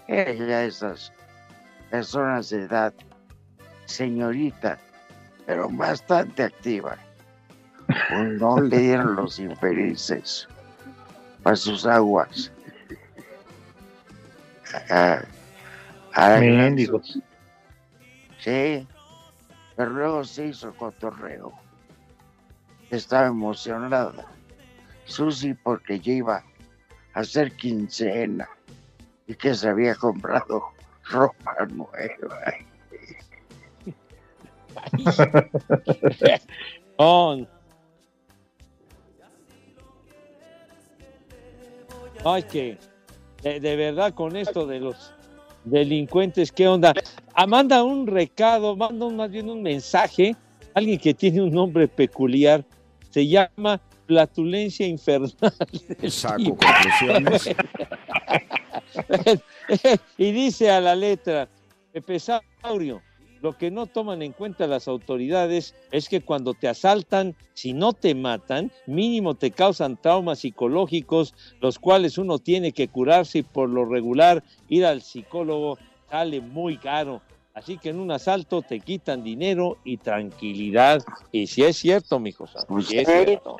[0.07, 1.11] Era ya esas
[1.93, 2.91] personas de edad,
[3.85, 4.79] señorita,
[5.45, 6.97] pero bastante activa.
[8.39, 10.47] No le dieron los infelices
[11.43, 12.51] a sus aguas.
[14.89, 15.21] A,
[16.15, 16.39] a.
[18.39, 18.87] Sí,
[19.75, 21.53] pero luego se hizo cotorreo.
[22.89, 24.25] Estaba emocionada.
[25.05, 26.43] Susi porque ya iba
[27.13, 28.49] a hacer quincena
[29.27, 30.72] y que se había comprado
[31.09, 32.53] ropa nueva.
[36.97, 37.47] On.
[42.25, 42.77] Ay, que
[43.41, 45.13] de, de verdad con esto de los
[45.65, 46.93] delincuentes, ¿qué onda?
[47.33, 50.35] Ah, manda un recado, manda un- más bien un mensaje,
[50.73, 52.63] alguien que tiene un nombre peculiar,
[53.09, 55.33] se llama Flatulencia Infernal.
[56.07, 57.49] Saco conclusiones.
[60.17, 61.47] y dice a la letra,
[61.91, 63.01] Pepe Saurio,
[63.43, 67.91] lo que no toman en cuenta las autoridades es que cuando te asaltan, si no
[67.91, 73.69] te matan, mínimo te causan traumas psicológicos, los cuales uno tiene que curarse y por
[73.69, 75.77] lo regular ir al psicólogo
[76.09, 77.21] sale muy caro.
[77.53, 81.03] Así que en un asalto te quitan dinero y tranquilidad.
[81.33, 83.57] Y si es cierto, mijo, Pues si es cierto.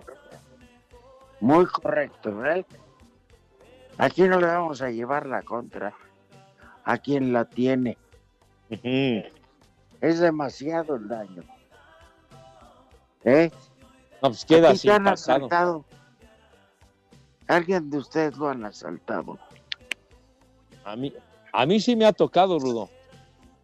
[1.41, 2.65] Muy correcto, ¿verdad?
[4.04, 5.94] Aquí no le vamos a llevar la contra
[6.84, 7.98] a quien la tiene.
[10.02, 11.44] Es demasiado el daño.
[13.24, 13.50] ¿Eh?
[14.22, 15.38] No, pues queda ¿A así te han pasado.
[15.46, 15.86] asaltado?
[17.48, 19.39] ¿Alguien de ustedes lo han asaltado?
[20.84, 21.13] A mí,
[21.54, 22.89] a mí sí me ha tocado, Rudo.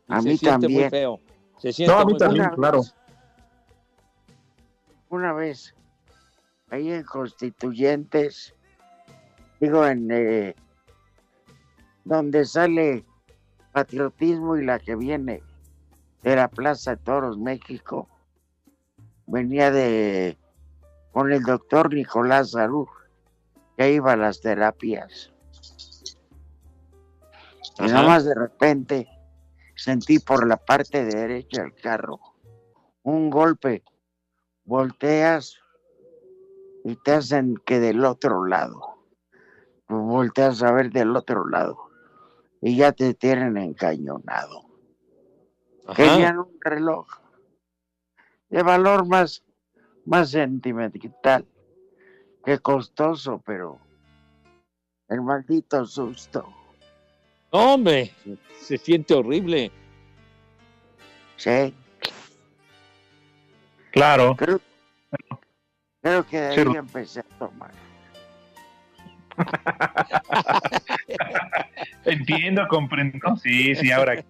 [0.07, 0.89] Y A se mí siente muy también.
[0.89, 1.19] feo.
[1.57, 2.55] Se siente No, a mí muy también, feo.
[2.55, 2.81] claro.
[5.09, 5.75] Una vez,
[6.69, 8.53] ahí en Constituyentes,
[9.59, 10.55] digo, en eh,
[12.05, 13.05] donde sale
[13.71, 15.43] Patriotismo y la que viene
[16.23, 18.07] de la Plaza de Toros México,
[19.27, 20.37] venía de
[21.11, 22.87] con el doctor Nicolás Salud,
[23.77, 25.31] que iba a las terapias.
[27.79, 29.07] Y nada más de repente
[29.75, 32.19] sentí por la parte derecha del carro
[33.03, 33.83] un golpe.
[34.65, 35.57] Volteas
[36.83, 38.98] y te hacen que del otro lado.
[39.89, 41.89] Volteas a ver del otro lado
[42.61, 44.65] y ya te tienen encañonado.
[45.95, 47.07] Querían un reloj
[48.49, 49.43] de valor más,
[50.05, 51.47] más sentimental
[52.45, 53.79] que costoso, pero
[55.07, 56.47] el maldito susto.
[57.49, 58.13] Hombre,
[58.59, 59.71] se siente horrible.
[61.35, 61.73] Sí.
[63.91, 64.35] Claro.
[64.35, 64.61] Creo,
[66.01, 67.88] creo que de ahí empecé a tomar.
[72.05, 73.35] Entiendo, comprendo.
[73.37, 74.23] Sí, sí, ahora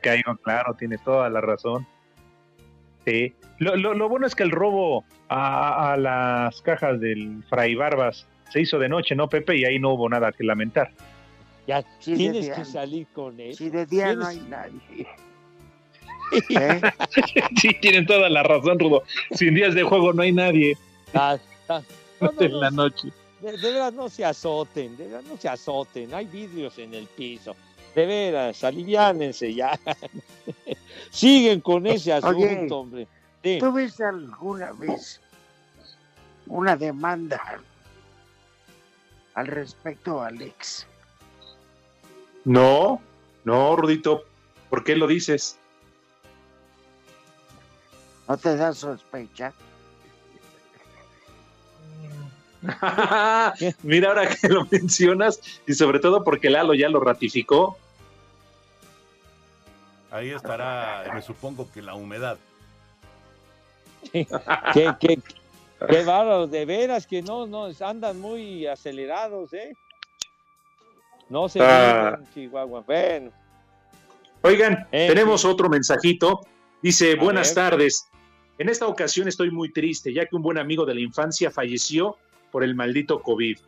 [0.00, 1.86] caigo, claro, tiene toda la razón.
[3.04, 3.34] Sí.
[3.58, 8.26] Lo, lo- lo bueno es que el robo a, a las cajas del Fray Barbas
[8.50, 9.56] se hizo de noche, ¿no, Pepe?
[9.56, 10.90] Y ahí no hubo nada que lamentar.
[11.66, 12.54] Ya Sí, tienes día.
[12.54, 13.54] que salir con él.
[13.54, 15.06] Si de día no hay nadie.
[16.50, 16.80] ¿Eh?
[17.56, 19.02] sí, tienen toda la razón, Rudo.
[19.32, 20.76] Sin días de juego no hay nadie
[21.14, 21.36] Ah,
[21.68, 21.80] ah.
[22.20, 23.08] No, no, en la noche.
[23.40, 27.06] De, de veras no se azoten, de veras no se azoten, hay vidrios en el
[27.06, 27.54] piso.
[27.94, 29.78] De veras, aliviánense ya.
[31.10, 33.08] Siguen con ese asunto, Oye, hombre.
[33.42, 33.58] Sí.
[33.60, 35.20] ¿Tú viste alguna vez
[36.46, 37.60] una demanda
[39.34, 40.86] al respecto, Alex?
[42.44, 43.00] No,
[43.44, 44.24] no, Rudito,
[44.70, 45.58] ¿por qué lo dices?
[48.26, 49.52] ¿No te da sospecha?
[53.82, 57.78] Mira ahora que lo mencionas y sobre todo porque Lalo ya lo ratificó.
[60.10, 62.38] Ahí estará, me supongo que la humedad.
[64.12, 64.26] qué,
[65.00, 65.18] qué,
[65.88, 69.74] qué bárbaros, de veras que no, no, andan muy acelerados, ¿eh?
[71.28, 72.18] No se Ah.
[72.32, 72.80] Chihuahua.
[72.86, 73.30] Bueno,
[74.42, 76.40] Oigan, Eh, tenemos otro mensajito.
[76.82, 77.70] Dice, A buenas ver.
[77.70, 78.08] tardes.
[78.56, 82.16] En esta ocasión estoy muy triste, ya que un buen amigo de la infancia falleció
[82.50, 83.58] por el maldito COVID.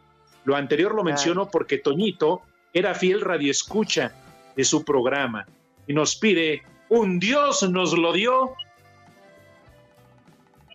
[0.45, 4.13] Lo anterior lo menciono porque Toñito era fiel radioescucha
[4.57, 5.47] de su programa
[5.87, 8.55] y nos pide, un Dios nos lo dio.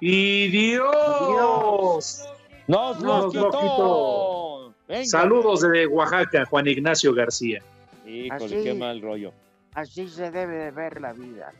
[0.01, 2.25] Y Dios,
[2.67, 4.73] nos, nos lo quitó.
[4.87, 5.05] Venga.
[5.05, 7.61] Saludos desde Oaxaca, Juan Ignacio García.
[8.05, 8.63] Híjole, Así.
[8.63, 9.33] qué mal rollo.
[9.73, 11.53] Así se debe de ver la vida.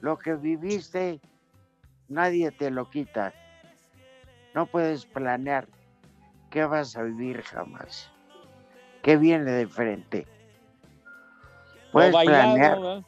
[0.00, 1.20] Lo que viviste,
[2.08, 3.34] nadie te lo quita.
[4.56, 5.68] No puedes planear
[6.48, 8.10] qué vas a vivir jamás.
[9.02, 10.26] ¿Qué viene de frente?
[11.92, 13.04] Puedes bailado, planear,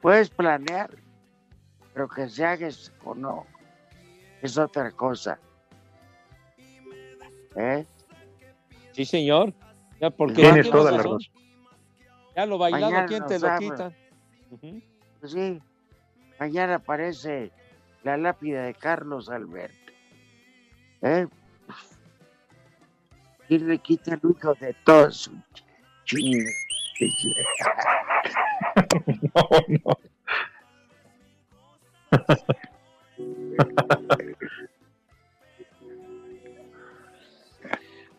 [0.00, 0.90] puedes planear,
[1.92, 3.46] pero que se hagas o no,
[4.40, 5.38] es otra cosa.
[7.54, 7.84] ¿Eh?
[8.92, 9.52] Sí, señor.
[10.00, 11.18] Ya porque Tienes toda la razón.
[12.34, 13.58] Ya lo bailado, Mañana ¿quién te lo habla.
[13.60, 13.92] quita?
[15.20, 15.60] Pues sí,
[16.40, 17.52] mañana aparece
[18.04, 19.92] la lápida de Carlos Alberto.
[21.02, 21.26] ¿Eh?
[23.48, 25.32] Y le quita el hijo de todos su
[26.04, 26.44] chingue.
[29.34, 29.98] No, no.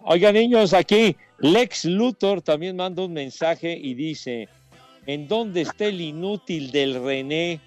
[0.01, 4.49] Oiga, niños, aquí Lex Luthor también manda un mensaje y dice:
[5.05, 7.61] ¿En dónde está el inútil del René?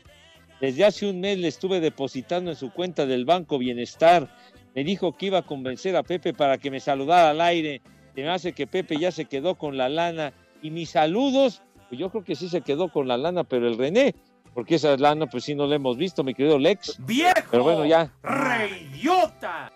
[0.61, 4.29] Desde hace un mes le estuve depositando en su cuenta del Banco Bienestar.
[4.75, 7.81] Me dijo que iba a convencer a Pepe para que me saludara al aire.
[8.15, 10.33] Se me hace que Pepe ya se quedó con la lana.
[10.61, 13.79] Y mis saludos, pues yo creo que sí se quedó con la lana, pero el
[13.79, 14.15] René,
[14.55, 16.97] porque esa lana, pues sí no la hemos visto, mi querido Lex.
[17.07, 17.49] ¡Viejo!
[17.51, 18.13] Pero bueno, ya.
[18.23, 19.73] ¡Reidiota!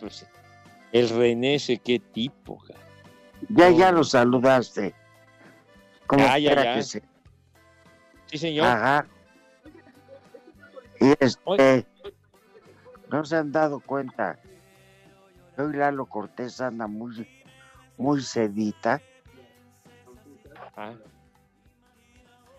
[0.00, 0.26] Pues,
[0.92, 2.74] el René, ese qué tipo, ja.
[3.50, 4.94] Ya, ya lo saludaste.
[6.08, 7.02] Como Ya, ya, que sea.
[8.26, 8.66] Sí, señor.
[8.66, 9.06] Ajá.
[11.00, 11.86] Y este,
[13.10, 14.38] no se han dado cuenta.
[15.56, 17.26] Hoy Lalo Cortés anda muy,
[17.96, 19.00] muy sedita.
[20.76, 20.92] Ah,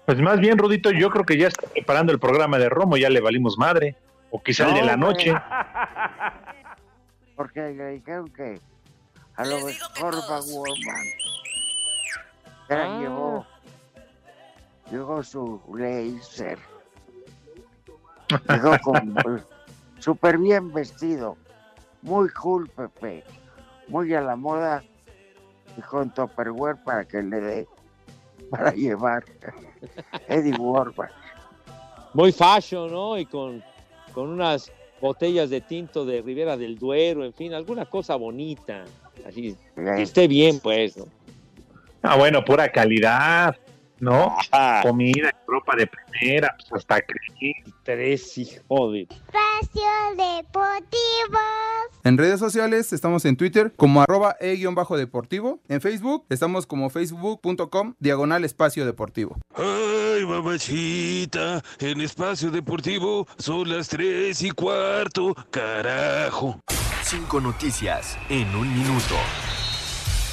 [0.05, 3.09] Pues más bien, Rudito, yo creo que ya está preparando el programa de Romo, ya
[3.09, 3.95] le valimos madre.
[4.31, 5.33] O quizá el de la No, noche.
[7.35, 8.59] Porque le dijeron que
[9.35, 11.05] a lo mejor va Woman.
[12.69, 12.99] Ya Ah.
[12.99, 13.47] llevó,
[14.91, 16.59] llegó su laser.
[18.49, 19.43] Llegó con
[19.99, 21.37] súper bien vestido.
[22.01, 23.23] Muy cool, Pepe.
[23.87, 24.83] Muy a la moda.
[25.77, 27.67] Y con Tupperware para que le dé
[28.49, 29.23] para llevar.
[30.27, 31.09] Eddie Warman.
[32.13, 33.17] Muy fashion, ¿no?
[33.17, 33.63] Y con,
[34.13, 38.83] con unas botellas de tinto de Ribera del Duero, en fin, alguna cosa bonita.
[39.27, 41.05] Así, que esté bien, pues, ¿no?
[42.01, 43.55] Ah, bueno, pura calidad,
[43.99, 44.35] ¿no?
[44.51, 44.81] Ah.
[44.83, 47.53] Comida, ropa de primera, pues hasta creí.
[47.83, 49.01] Tres, hijo de...
[49.01, 51.39] Espacio Deportivo.
[52.03, 55.59] En redes sociales estamos en Twitter como arroba e-deportivo.
[55.67, 59.37] En Facebook estamos como facebook.com diagonal espacio deportivo.
[59.55, 66.59] Ay, mamachita, en espacio deportivo son las tres y cuarto, carajo.
[67.03, 69.15] Cinco noticias en un minuto.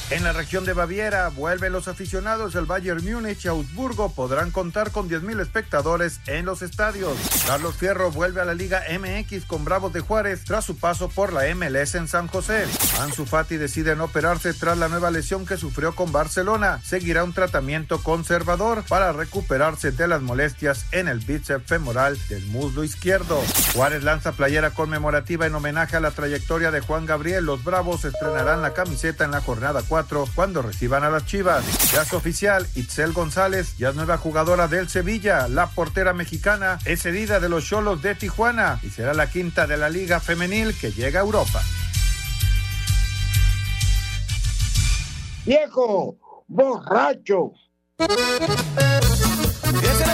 [0.09, 4.93] En la región de Baviera, vuelven los aficionados del Bayern Múnich y Augsburgo podrán contar
[4.93, 7.17] con 10.000 espectadores en los estadios.
[7.45, 11.33] Carlos Fierro vuelve a la Liga MX con Bravos de Juárez tras su paso por
[11.33, 12.67] la MLS en San José.
[13.01, 16.81] Ansu Fati decide no operarse tras la nueva lesión que sufrió con Barcelona.
[16.85, 22.85] Seguirá un tratamiento conservador para recuperarse de las molestias en el bíceps femoral del muslo
[22.85, 23.43] izquierdo.
[23.75, 27.45] Juárez lanza playera conmemorativa en homenaje a la trayectoria de Juan Gabriel.
[27.45, 29.96] Los Bravos estrenarán la camiseta en la jornada 4
[30.35, 31.65] cuando reciban a las Chivas.
[31.93, 35.49] Ya es oficial, Itzel González ya es nueva jugadora del Sevilla.
[35.49, 39.77] La portera mexicana es herida de los Cholos de Tijuana y será la quinta de
[39.77, 41.63] la Liga Femenil que llega a Europa.
[45.47, 46.17] ¡Viejo!
[46.49, 47.53] ¡Borracho!
[47.99, 50.05] ¡Ese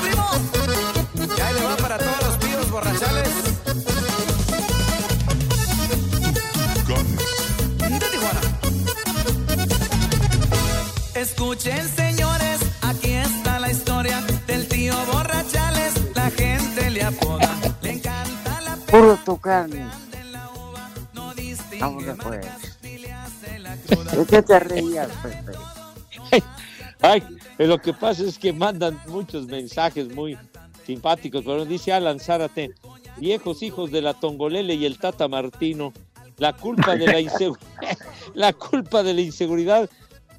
[11.53, 15.92] Escuchen, señores, aquí está la historia del tío Borrachales.
[16.14, 19.70] La gente le apoda, le encanta la Puro tucán.
[21.78, 22.46] Vámonos pues.
[24.16, 25.53] ¿De qué te reías, Pepe?
[27.03, 27.22] Ay,
[27.59, 30.38] pero lo que pasa es que mandan muchos mensajes muy
[30.86, 32.72] simpáticos, pero dice Alan Zárate,
[33.18, 35.92] viejos hijos de la Tongolele y el Tata Martino,
[36.38, 37.98] la culpa de la inseguridad,
[38.32, 39.90] la culpa de la inseguridad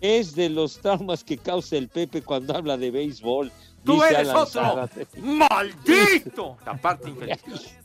[0.03, 3.49] es de los traumas que causa el Pepe cuando habla de béisbol.
[3.85, 4.61] ¡Tú dice eres Alan otro!
[4.61, 5.07] Zárate.
[5.21, 6.57] ¡Maldito!
[6.65, 7.77] La parte infeliz.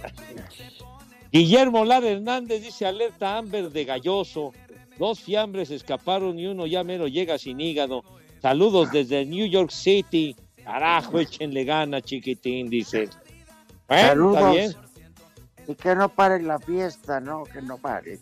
[1.32, 4.52] Guillermo Lara Hernández dice alerta Amber de Galloso.
[4.96, 8.04] Dos fiambres escaparon y uno ya mero llega sin hígado.
[8.40, 10.36] Saludos desde New York City.
[10.64, 13.08] Carajo, échenle gana, chiquitín, dice.
[13.88, 14.72] Bueno, está bien.
[14.72, 14.90] Saludos.
[15.66, 17.42] Y que no pare la fiesta, ¿no?
[17.42, 18.20] Que no pare.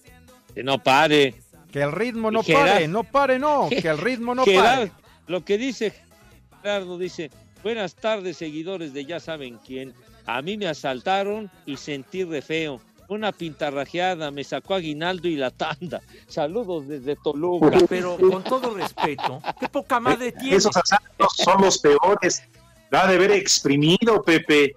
[0.55, 1.35] Que no pare.
[1.73, 3.69] Que el ritmo no Gerard- pare, no pare, no.
[3.69, 4.93] Que el ritmo no Gerard- pare.
[5.27, 5.93] Lo que dice
[6.63, 7.31] Gerardo dice,
[7.63, 9.93] buenas tardes seguidores de ya saben quién.
[10.27, 12.81] A mí me asaltaron y sentí re feo.
[13.09, 16.03] Una pintarrajeada, me sacó aguinaldo y la tanda.
[16.29, 17.79] Saludos desde Toluca.
[17.89, 20.57] Pero con todo respeto, qué poca madre tiene.
[20.57, 22.43] Esos asaltos son los peores.
[22.91, 24.75] La de haber exprimido, Pepe.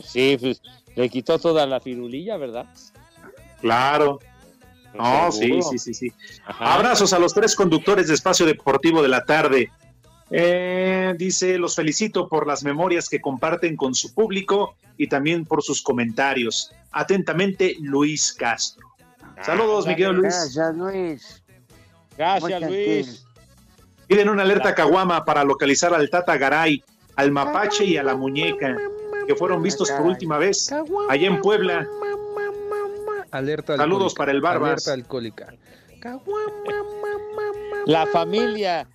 [0.00, 0.62] Sí, pues
[0.94, 2.66] le quitó toda la firulilla, ¿verdad?
[3.60, 4.18] Claro.
[4.94, 5.62] No, sí, Seguro.
[5.62, 6.12] sí, sí, sí.
[6.44, 6.74] Ajá.
[6.74, 9.70] Abrazos a los tres conductores de Espacio Deportivo de la tarde.
[10.30, 15.62] Eh, dice, los felicito por las memorias que comparten con su público y también por
[15.62, 16.72] sus comentarios.
[16.90, 18.88] Atentamente, Luis Castro.
[19.42, 20.34] Saludos, mi querido Luis.
[20.34, 21.42] Gracias, Luis.
[22.16, 23.26] Gracias, Luis.
[24.06, 26.82] Piden una alerta Caguama para localizar al Tata Garay,
[27.16, 28.76] al Mapache y a la Muñeca,
[29.26, 30.70] que fueron vistos por última vez
[31.08, 31.86] allá en Puebla.
[33.32, 34.18] Alerta Saludos alcohólica.
[34.18, 34.88] para el Barbas.
[34.88, 35.54] Alerta alcohólica.
[37.86, 38.88] La familia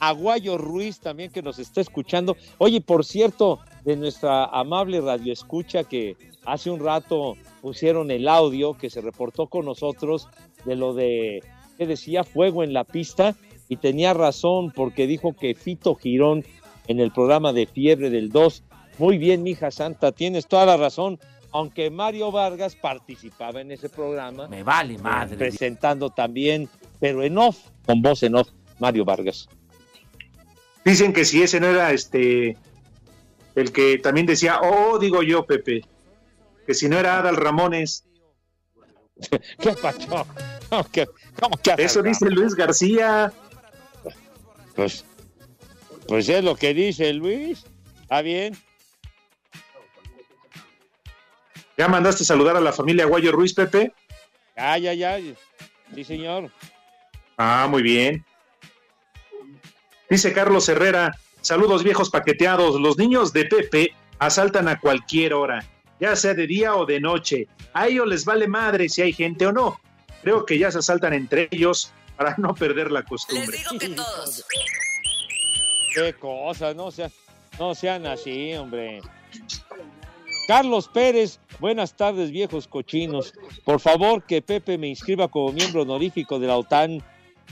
[0.00, 2.36] Aguayo Ruiz también que nos está escuchando.
[2.58, 8.74] Oye, por cierto, de nuestra amable radio escucha que hace un rato pusieron el audio
[8.74, 10.28] que se reportó con nosotros
[10.64, 11.42] de lo de
[11.76, 13.34] que decía fuego en la pista
[13.68, 16.44] y tenía razón porque dijo que Fito Girón
[16.86, 18.62] en el programa de Fiebre del 2.
[18.98, 21.18] Muy bien, mija santa, tienes toda la razón.
[21.52, 24.48] Aunque Mario Vargas participaba en ese programa.
[24.48, 25.36] Me vale madre.
[25.36, 26.68] Presentando también,
[27.00, 29.48] pero en off, con voz en off, Mario Vargas.
[30.84, 32.56] Dicen que si ese no era este
[33.54, 35.82] el que también decía, oh, digo yo, Pepe,
[36.66, 38.04] que si no era Adal Ramones.
[39.58, 40.26] ¿Qué pacho?
[40.68, 41.06] ¿Cómo que,
[41.40, 43.32] cómo que Eso dice Luis García.
[44.76, 45.04] Pues,
[46.06, 47.64] pues es lo que dice Luis.
[48.02, 48.56] Está bien.
[51.78, 53.92] ¿Ya mandaste saludar a la familia Guayo Ruiz, Pepe?
[54.56, 55.20] Ya, ya, ya.
[55.94, 56.50] Sí, señor.
[57.36, 58.24] Ah, muy bien.
[60.10, 65.64] Dice Carlos Herrera, saludos viejos paqueteados, los niños de Pepe asaltan a cualquier hora,
[66.00, 67.46] ya sea de día o de noche.
[67.74, 69.80] A ellos les vale madre si hay gente o no.
[70.22, 73.56] Creo que ya se asaltan entre ellos para no perder la costumbre.
[73.56, 74.44] digo que todos.
[75.94, 77.12] Qué cosa, no sean,
[77.56, 79.00] no sean así, hombre.
[80.48, 83.34] Carlos Pérez, buenas tardes, viejos cochinos.
[83.66, 87.02] Por favor, que Pepe me inscriba como miembro honorífico de la OTAN.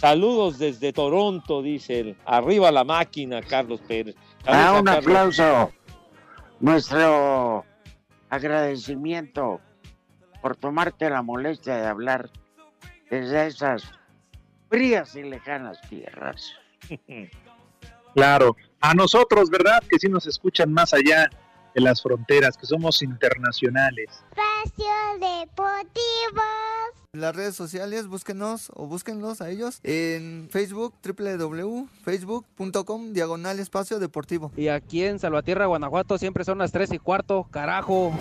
[0.01, 2.17] Saludos desde Toronto, dice él.
[2.25, 4.15] Arriba la máquina, Carlos Pérez.
[4.43, 5.05] Saludos Ah, a un Carlos.
[5.39, 5.73] aplauso.
[6.61, 7.67] Nuestro
[8.31, 9.61] agradecimiento
[10.41, 12.31] por tomarte la molestia de hablar
[13.11, 13.83] desde esas
[14.71, 16.51] frías y lejanas tierras.
[18.15, 19.83] Claro, a nosotros, ¿verdad?
[19.91, 21.29] Que sí nos escuchan más allá
[21.77, 24.09] de las fronteras, que somos internacionales.
[24.31, 24.87] Espacio
[25.21, 26.43] Deportivo.
[27.13, 34.53] En las redes sociales, búsquenos o búsquenlos a ellos en Facebook, www.facebook.com, diagonal espacio deportivo.
[34.57, 38.19] Y aquí en Salvatierra, Guanajuato, siempre son las 3 y cuarto, carajo.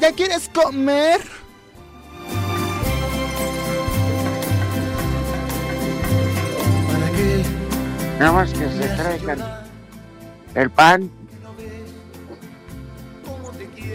[0.00, 1.20] ¿Ya quieres comer?
[6.92, 7.42] ¿Para qué?
[8.18, 9.38] Nada más que se traigan
[10.54, 11.10] el pan.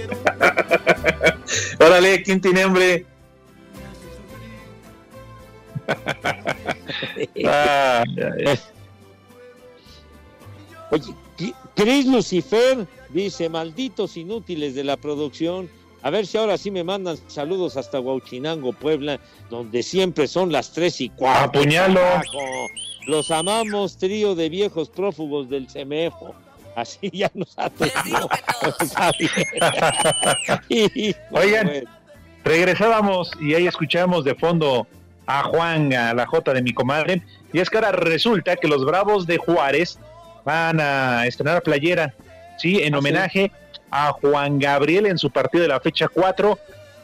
[1.80, 3.06] Órale, ¿quién tiene hambre?
[7.46, 8.04] Ah,
[10.92, 15.70] Oye, ¿qué, Cris Lucifer dice, malditos inútiles de la producción.
[16.02, 19.20] A ver si ahora sí me mandan saludos hasta Huauchinango, Puebla,
[19.50, 21.60] donde siempre son las tres y cuatro.
[21.62, 22.02] Apuñalo.
[23.08, 26.36] Los amamos, trío de viejos prófugos del CEMEFO.
[26.76, 28.30] Así ya nos atendió.
[30.70, 31.72] Hijo, Oigan,
[32.44, 34.88] regresábamos y ahí escuchamos de fondo
[35.26, 37.22] a Juan, a la Jota de mi comadre.
[37.52, 40.00] Y es que ahora resulta que los Bravos de Juárez
[40.46, 42.14] van a estrenar playera,
[42.58, 43.52] sí, en ¿Ah, homenaje
[43.92, 46.58] a Juan Gabriel en su partido de la fecha 4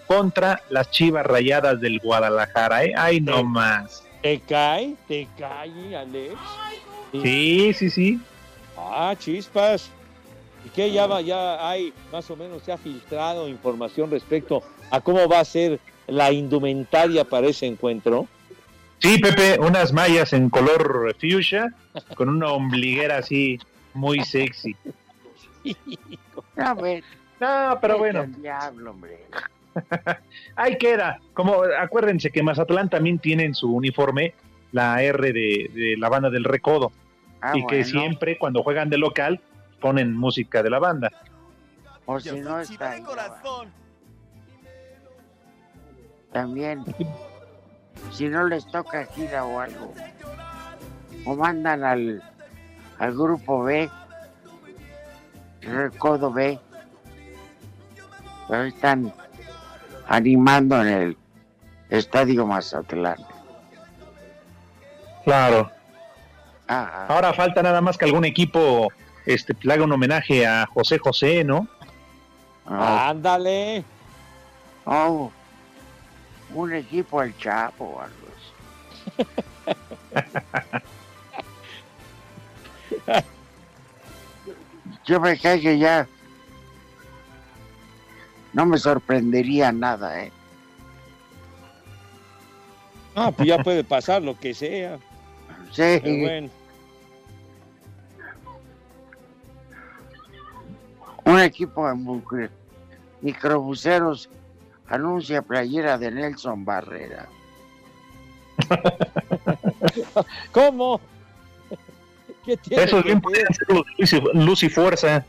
[0.07, 2.86] contra las Chivas Rayadas del Guadalajara.
[2.86, 2.93] ¿eh?
[2.97, 4.03] Ay, no más.
[4.21, 4.95] ¿Te cae?
[5.07, 6.36] ¿Te cae, Alex?
[7.11, 8.19] Sí, sí, sí.
[8.77, 9.89] Ah, chispas.
[10.65, 14.99] ¿Y qué ya, va, ya hay más o menos se ha filtrado información respecto a
[14.99, 18.27] cómo va a ser la indumentaria para ese encuentro?
[18.99, 21.73] Sí, Pepe, unas mallas en color fuchsia
[22.15, 23.59] con una ombliguera así
[23.93, 24.75] muy sexy.
[26.56, 27.06] No, bueno.
[27.39, 28.24] No, pero bueno.
[28.24, 29.26] El diablo, hombre.
[30.56, 31.20] Ahí queda.
[31.34, 34.34] Como acuérdense que Mazatlán también tiene en su uniforme
[34.72, 36.91] la R de, de la banda del Recodo.
[37.41, 39.41] Ah, y que siempre cuando juegan de local
[39.80, 41.12] ponen música de la banda.
[42.06, 43.03] O si no está ahí,
[46.32, 46.84] También,
[48.12, 49.93] si no les toca gira o algo,
[51.26, 52.24] o mandan al,
[52.99, 53.89] al grupo B,
[55.66, 56.59] Recodo B,
[58.47, 59.13] pero están
[60.07, 61.18] animando en el
[61.89, 63.18] Estadio Mazatlán.
[65.24, 65.72] Claro.
[66.68, 68.91] Ah, Ahora falta nada más que algún equipo
[69.26, 71.68] este, le haga un homenaje a José José, ¿no?
[72.66, 73.84] Ándale.
[74.86, 75.32] Oh,
[76.53, 78.28] un equipo al Chapo o algo
[83.07, 83.26] así.
[85.06, 86.08] Yo me que ya
[88.53, 90.32] no me sorprendería nada, ¿eh?
[93.16, 94.97] Ah, pues ya puede pasar lo que sea.
[95.72, 95.99] Sí.
[96.01, 96.49] Pero bueno.
[101.26, 102.49] Un equipo de
[103.22, 104.30] microbuseros
[104.88, 107.28] anuncia playera de Nelson Barrera.
[110.51, 111.01] ¿Cómo?
[112.45, 113.21] ¿Qué tiene Eso que bien
[113.97, 115.25] luz y, luz y fuerza.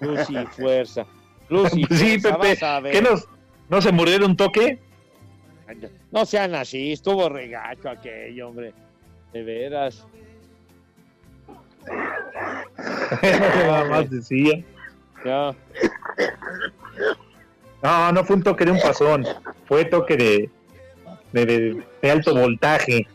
[0.00, 1.06] Luz y fuerza.
[1.48, 2.48] Luz y sí, fuerza, Pepe.
[2.54, 2.92] vas a ver.
[2.92, 3.28] ¿Qué nos,
[3.68, 4.78] no se murió un toque?
[6.10, 8.72] No sean así, estuvo regacho aquello, hombre.
[9.32, 10.06] De veras.
[13.22, 14.62] Nada más decía.
[15.24, 15.54] Ya.
[17.82, 19.24] No, no fue un toque de un pasón.
[19.66, 20.50] Fue toque de,
[21.32, 23.06] de, de- de alto voltaje.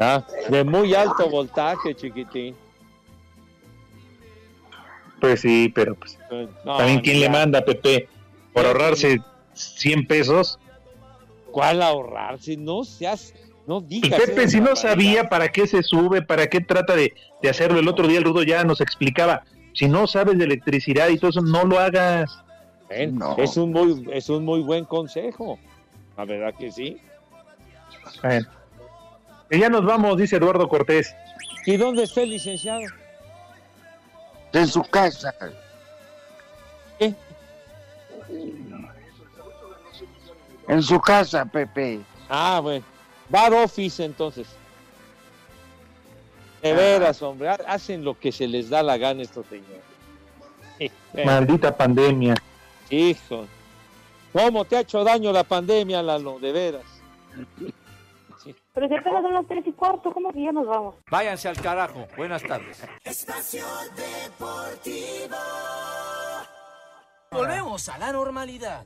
[0.00, 2.56] Ah, de muy alto voltaje, chiquitín.
[5.20, 6.18] Pues sí, pero pues,
[6.64, 8.08] No, también quién le manda, Pepe,
[8.54, 9.20] por ahorrarse
[9.52, 10.58] 100 pesos.
[11.50, 12.38] ¿Cuál ahorrar?
[12.38, 13.34] Si no seas,
[13.66, 14.20] no Y digas.
[14.20, 17.88] Pepe, si no sabía para qué se sube, para qué trata de, de hacerlo, el
[17.88, 19.44] otro día el Rudo ya nos explicaba.
[19.74, 22.42] Si no sabes de electricidad y todo eso, no lo hagas.
[22.88, 25.58] Ven, Es un muy, es un muy buen consejo.
[26.16, 26.96] La verdad que sí.
[28.22, 28.48] Bueno.
[29.50, 31.14] Que ya nos vamos, dice Eduardo Cortés.
[31.66, 32.82] ¿Y dónde está el licenciado?
[34.52, 35.34] En su casa.
[36.98, 37.14] ¿Qué?
[40.68, 42.00] En su casa, Pepe.
[42.28, 42.84] Ah, bueno.
[43.28, 44.46] Bad Office, entonces.
[46.62, 47.48] De veras, hombre.
[47.48, 50.92] ha- Hacen lo que se les da la gana estos señores.
[51.24, 52.34] Maldita pandemia.
[52.88, 53.46] Hijo.
[54.32, 56.38] ¿Cómo te ha hecho daño la pandemia, Lalo?
[56.38, 56.84] De veras.
[58.72, 60.94] Pero si apenas son las tres y cuarto, ¿cómo que ya nos vamos?
[61.10, 62.06] Váyanse al carajo.
[62.16, 62.86] Buenas tardes.
[63.04, 63.64] Espacio
[63.96, 65.36] Deportivo.
[67.32, 68.84] Volvemos a la normalidad.